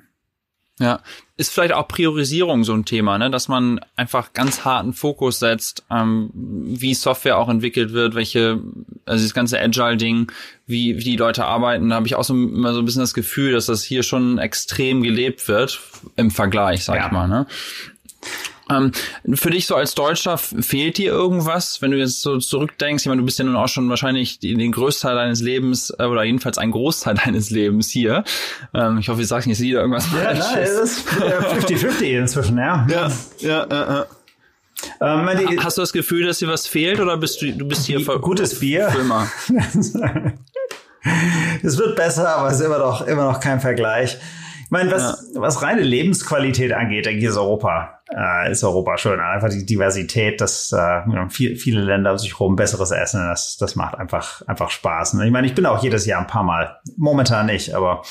[0.80, 1.00] Ja,
[1.36, 3.30] ist vielleicht auch Priorisierung so ein Thema, ne?
[3.30, 8.62] dass man einfach ganz harten Fokus setzt, ähm, wie Software auch entwickelt wird, welche
[9.04, 10.32] also das ganze Agile-Ding,
[10.66, 13.12] wie, wie die Leute arbeiten, da habe ich auch so immer so ein bisschen das
[13.12, 15.80] Gefühl, dass das hier schon extrem gelebt wird
[16.16, 17.06] im Vergleich, sag ja.
[17.06, 17.28] ich mal.
[17.28, 17.46] Ne?
[18.70, 18.92] Ähm,
[19.34, 23.02] für dich so als Deutscher fehlt dir irgendwas, wenn du jetzt so zurückdenkst?
[23.04, 26.24] Ich meine, du bist ja nun auch schon wahrscheinlich den Großteil deines Lebens äh, oder
[26.24, 28.24] jedenfalls einen Großteil deines Lebens hier.
[28.74, 31.04] Ähm, ich hoffe, ich sage nicht wieder irgendwas ja, Falsches.
[31.18, 32.86] Ja, das ist 50-50 inzwischen, ja.
[32.88, 33.10] Ja,
[33.40, 33.68] ja, ja.
[33.70, 34.06] ja.
[35.00, 35.28] Ähm,
[35.62, 38.18] Hast du das Gefühl, dass dir was fehlt oder bist du, du bist hier voll
[38.18, 38.88] gutes Bier?
[41.62, 44.18] es wird besser, aber es ist immer noch, immer noch kein Vergleich.
[44.70, 45.40] Ich meine, was, ja.
[45.40, 49.18] was reine Lebensqualität angeht, denke ich, ist Europa, äh, ist Europa schön.
[49.18, 53.74] Einfach die Diversität, dass äh, viel, viele Länder um sich rum besseres Essen, das, das
[53.74, 55.14] macht einfach, einfach Spaß.
[55.14, 58.02] Und ich meine, ich bin auch jedes Jahr ein paar Mal, momentan nicht, aber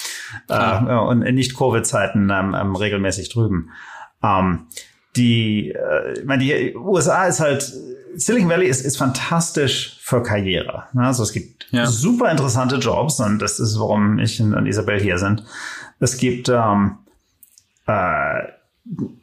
[0.49, 3.69] äh, und in Nicht-Covid-Zeiten ähm, ähm, regelmäßig drüben.
[4.21, 4.67] Ähm,
[5.15, 7.73] die, äh, ich meine, die USA ist halt,
[8.15, 10.83] Silicon Valley ist, ist fantastisch für Karriere.
[10.93, 11.85] Also es gibt ja.
[11.85, 15.43] super interessante Jobs und das ist, warum ich und Isabel hier sind.
[15.99, 16.97] Es gibt ähm,
[17.85, 18.43] äh,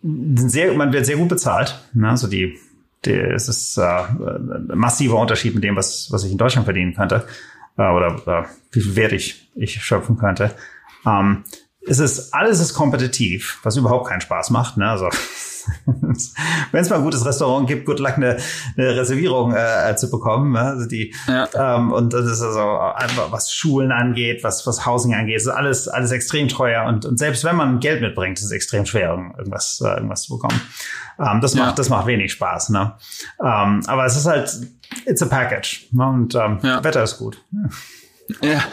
[0.02, 1.78] sehr, man wird sehr gut bezahlt.
[1.92, 2.10] Ne?
[2.10, 2.58] Also die,
[3.04, 6.94] die es ist äh, ein massiver Unterschied mit dem, was, was ich in Deutschland verdienen
[6.94, 7.26] könnte.
[7.76, 10.52] Äh, oder äh, wie viel Wert ich, ich schöpfen könnte.
[11.06, 11.44] Ähm,
[11.89, 14.76] es ist, alles ist kompetitiv, was überhaupt keinen Spaß macht.
[14.76, 14.89] Ne?
[14.89, 15.09] Also
[15.84, 18.39] wenn es mal ein gutes Restaurant gibt, gut luck eine,
[18.76, 20.53] eine Reservierung äh, zu bekommen.
[20.53, 20.61] Ne?
[20.61, 21.49] Also die ja.
[21.55, 25.89] ähm, und das ist also einfach was Schulen angeht, was was Housing angeht, ist alles
[25.89, 29.80] alles extrem teuer und und selbst wenn man Geld mitbringt, ist es extrem schwer irgendwas
[29.84, 30.61] äh, irgendwas zu bekommen.
[31.18, 31.74] Ähm, das macht ja.
[31.74, 32.70] das macht wenig Spaß.
[32.70, 32.95] Ne?
[33.41, 34.57] Ähm, aber es ist halt
[35.05, 36.07] it's a package ne?
[36.07, 36.82] und ähm, ja.
[36.84, 37.43] Wetter ist gut.
[37.53, 37.68] Ja.
[38.42, 38.64] Ja,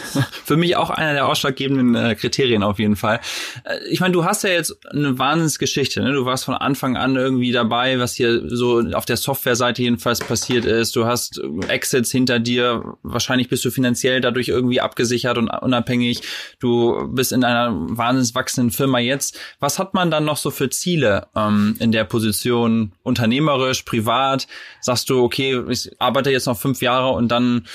[0.45, 3.19] für mich auch einer der ausschlaggebenden äh, Kriterien auf jeden Fall.
[3.63, 6.01] Äh, ich meine, du hast ja jetzt eine Wahnsinnsgeschichte.
[6.01, 6.11] Ne?
[6.13, 10.65] Du warst von Anfang an irgendwie dabei, was hier so auf der Softwareseite jedenfalls passiert
[10.65, 10.95] ist.
[10.95, 12.83] Du hast Exits hinter dir.
[13.03, 16.21] Wahrscheinlich bist du finanziell dadurch irgendwie abgesichert und unabhängig.
[16.59, 19.37] Du bist in einer wahnsinns wachsenden Firma jetzt.
[19.59, 22.93] Was hat man dann noch so für Ziele ähm, in der Position?
[23.03, 24.47] Unternehmerisch, privat?
[24.81, 27.65] Sagst du, okay, ich arbeite jetzt noch fünf Jahre und dann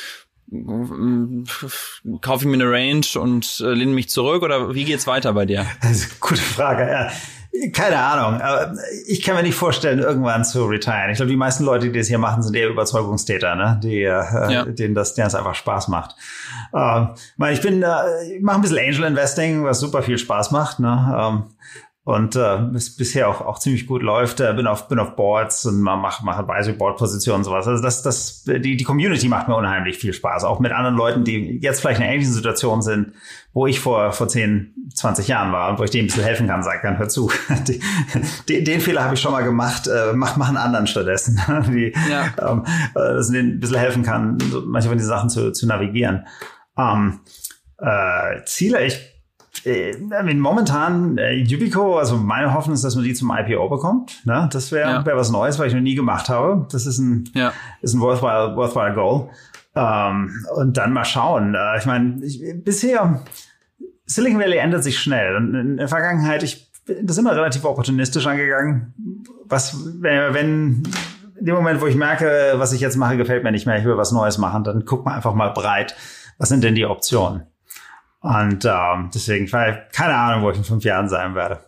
[2.21, 5.45] kaufe ich mir eine Range und äh, lehne mich zurück oder wie geht's weiter bei
[5.47, 5.67] dir?
[5.81, 6.91] Eine gute Frage.
[6.91, 7.11] Ja.
[7.73, 8.41] Keine Ahnung.
[8.41, 8.75] Aber
[9.07, 11.11] ich kann mir nicht vorstellen, irgendwann zu retiren.
[11.11, 13.81] Ich glaube, die meisten Leute, die das hier machen, sind eher Überzeugungstäter, ne?
[13.83, 14.65] Die, äh, ja.
[14.65, 16.15] denen das, denen das einfach Spaß macht.
[16.73, 17.07] Äh,
[17.53, 20.79] ich bin, äh, ich mache ein bisschen Angel Investing, was super viel Spaß macht.
[20.79, 21.17] Ne?
[21.19, 21.45] Ähm,
[22.09, 24.41] und äh, bis, bisher auch, auch ziemlich gut läuft.
[24.41, 27.69] Äh, bin auf bin auf Boards und mache mach Advisory Board Positionen und sowas.
[27.69, 31.25] Also das das die die Community macht mir unheimlich viel Spaß, auch mit anderen Leuten,
[31.25, 33.13] die jetzt vielleicht in einer ähnlichen Situation sind,
[33.53, 36.47] wo ich vor vor 10, 20 Jahren war und wo ich denen ein bisschen helfen
[36.47, 37.31] kann, sag dann hör zu.
[37.69, 37.79] Die,
[38.49, 41.39] den, den Fehler habe ich schon mal gemacht, äh, mach mach einen anderen stattdessen,
[41.69, 42.33] die ja.
[42.41, 46.27] ähm, äh, dass denen ein bisschen helfen kann, manche von diesen Sachen zu zu navigieren.
[46.79, 47.21] Ähm,
[47.77, 49.18] äh, Ziele, ich
[49.67, 49.97] äh,
[50.35, 54.25] momentan äh, Yubico, also meine Hoffnung ist, dass man die zum IPO bekommt.
[54.25, 54.49] Ne?
[54.53, 55.07] Das wäre ja.
[55.07, 56.67] wär was Neues, was ich noch nie gemacht habe.
[56.71, 57.53] Das ist ein, ja.
[57.83, 59.29] ist ein worthwhile, worthwhile Goal.
[59.75, 61.55] Ähm, und dann mal schauen.
[61.55, 62.21] Äh, ich meine,
[62.65, 63.21] bisher
[64.07, 65.37] Silicon Valley ändert sich schnell.
[65.37, 68.95] Und in der Vergangenheit, ich bin das immer relativ opportunistisch angegangen.
[69.45, 70.83] Was, wenn, wenn
[71.39, 73.85] in dem Moment, wo ich merke, was ich jetzt mache, gefällt mir nicht mehr, ich
[73.85, 75.95] will was Neues machen, dann guck mal einfach mal breit.
[76.39, 77.43] Was sind denn die Optionen?
[78.21, 81.61] Und ähm, deswegen, keine Ahnung, wo ich in fünf Jahren sein werde.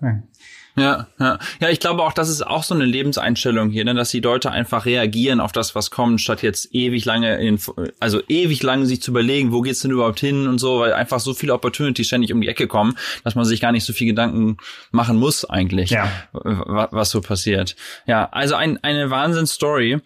[0.77, 1.39] Ja, ja.
[1.61, 4.51] Ja, ich glaube auch, das ist auch so eine Lebenseinstellung hier, ne, dass die Leute
[4.51, 7.59] einfach reagieren auf das, was kommt, statt jetzt ewig lange in,
[7.99, 11.21] also ewig lange sich zu überlegen, wo geht's denn überhaupt hin und so, weil einfach
[11.21, 14.07] so viele Opportunities ständig um die Ecke kommen, dass man sich gar nicht so viel
[14.07, 14.57] Gedanken
[14.91, 16.11] machen muss eigentlich, ja.
[16.33, 17.77] was so passiert.
[18.07, 20.01] Ja, also ein, eine Wahnsinn-Story.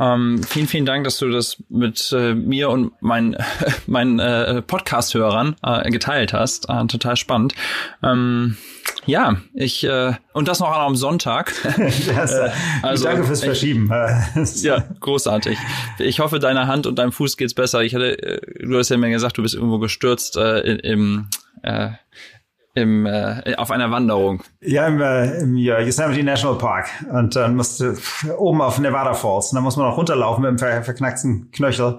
[0.00, 3.36] Ähm, vielen, vielen Dank, dass du das mit äh, mir und meinen
[3.86, 6.68] mein, äh, Podcast-Hörern äh, geteilt hast.
[6.68, 7.54] Äh, total spannend.
[8.02, 8.56] Ähm,
[9.06, 11.52] ja, ich äh, und das noch am Sonntag.
[11.64, 12.50] das, äh,
[12.82, 13.90] also, danke fürs Verschieben.
[14.56, 15.58] ja, großartig.
[15.98, 17.82] Ich hoffe, deiner Hand und deinem Fuß geht's besser.
[17.82, 21.28] Ich hatte, äh, du hast ja mir gesagt, du bist irgendwo gestürzt äh, im
[21.62, 21.90] äh,
[22.74, 24.42] im, äh, auf einer Wanderung.
[24.60, 26.88] Ja, im, äh, im Yosemite National Park.
[27.10, 27.96] Und dann musste
[28.36, 29.50] oben auf Nevada Falls.
[29.50, 31.98] Und dann muss man auch runterlaufen mit dem ver verknackten Knöchel.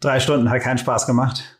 [0.00, 1.59] Drei Stunden hat keinen Spaß gemacht.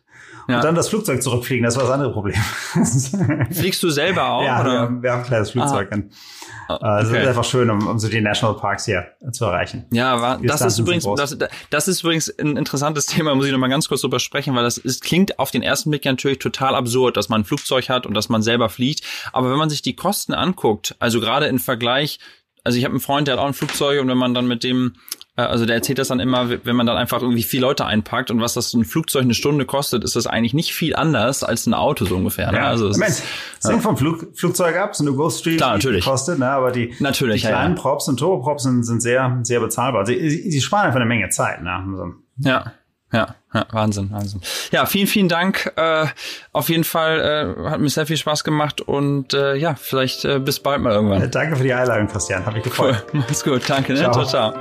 [0.51, 0.57] Ja.
[0.57, 2.35] Und dann das Flugzeug zurückfliegen, das war das andere Problem.
[3.51, 4.43] Fliegst du selber auch?
[4.43, 4.89] Ja, oder?
[4.89, 5.89] Wir, wir haben ein kleines Flugzeug.
[5.91, 6.75] Ah.
[6.75, 7.21] Also okay.
[7.21, 9.85] ist einfach schön, um, um so die Nationalparks hier zu erreichen.
[9.91, 11.37] Ja, war, das ist übrigens, das,
[11.69, 14.63] das ist übrigens ein interessantes Thema, muss ich noch mal ganz kurz drüber sprechen, weil
[14.63, 18.05] das ist, klingt auf den ersten Blick natürlich total absurd, dass man ein Flugzeug hat
[18.05, 19.03] und dass man selber fliegt.
[19.33, 22.19] Aber wenn man sich die Kosten anguckt, also gerade im Vergleich,
[22.63, 24.63] also ich habe einen Freund, der hat auch ein Flugzeug und wenn man dann mit
[24.63, 27.85] dem Äh, also der erzählt das dann immer, wenn man dann einfach irgendwie vier Leute
[27.85, 30.95] einpackt und was das so ein Flugzeug eine Stunde kostet, ist das eigentlich nicht viel
[30.95, 32.51] anders als ein Auto so ungefähr.
[32.51, 32.57] Ne?
[32.57, 33.19] Ja, also es Mensch,
[33.59, 36.05] ist, hängt vom Flug, Flugzeug ab, so eine Ghost Street Klar, natürlich.
[36.05, 36.49] kostet, ne?
[36.49, 37.81] aber die, Natürlich, die kleinen ja.
[37.81, 40.05] Props und Turboprops sind, sind sehr, sehr bezahlbar.
[40.05, 41.61] Sie, sie, sie sparen einfach eine Menge Zeit.
[41.61, 41.71] Ne?
[41.71, 42.73] Also, Ja,
[43.13, 44.41] ja, ja, Wahnsinn, Wahnsinn.
[44.71, 45.73] Ja, vielen, vielen Dank.
[45.75, 46.05] Äh,
[46.53, 50.39] auf jeden Fall äh, hat mir sehr viel Spaß gemacht und äh, ja, vielleicht äh,
[50.39, 51.29] bis bald mal irgendwann.
[51.29, 52.45] danke für die Einladung, Christian.
[52.45, 53.03] Hat mich gefreut.
[53.13, 53.93] Mach's gut, danke.
[53.93, 53.99] Ne?
[53.99, 54.25] Ciao.
[54.25, 54.53] ciao.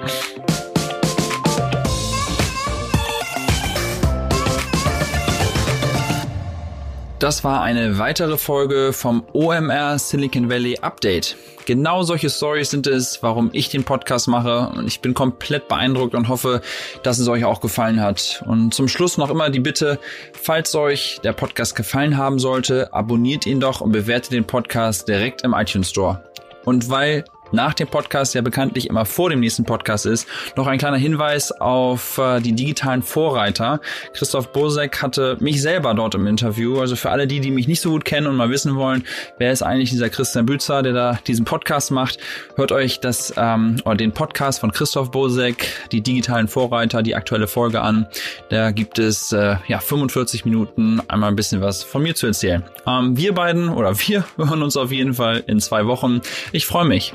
[7.21, 11.37] Das war eine weitere Folge vom OMR Silicon Valley Update.
[11.66, 16.14] Genau solche Stories sind es, warum ich den Podcast mache und ich bin komplett beeindruckt
[16.14, 16.62] und hoffe,
[17.03, 18.43] dass es euch auch gefallen hat.
[18.47, 19.99] Und zum Schluss noch immer die Bitte,
[20.33, 25.43] falls euch der Podcast gefallen haben sollte, abonniert ihn doch und bewertet den Podcast direkt
[25.43, 26.25] im iTunes Store.
[26.64, 30.27] Und weil nach dem Podcast ja bekanntlich immer vor dem nächsten Podcast ist,
[30.57, 33.81] noch ein kleiner Hinweis auf äh, die digitalen Vorreiter.
[34.13, 36.81] Christoph Bosek hatte mich selber dort im Interview.
[36.81, 39.05] Also für alle die, die mich nicht so gut kennen und mal wissen wollen,
[39.39, 42.19] wer ist eigentlich dieser Christian Bützer, der da diesen Podcast macht,
[42.57, 47.47] hört euch das ähm, oder den Podcast von Christoph Bosek, die digitalen Vorreiter, die aktuelle
[47.47, 48.07] Folge an.
[48.49, 52.65] Da gibt es äh, ja 45 Minuten einmal ein bisschen was von mir zu erzählen.
[52.87, 56.21] Ähm, wir beiden oder wir hören uns auf jeden Fall in zwei Wochen.
[56.53, 57.15] Ich freue mich.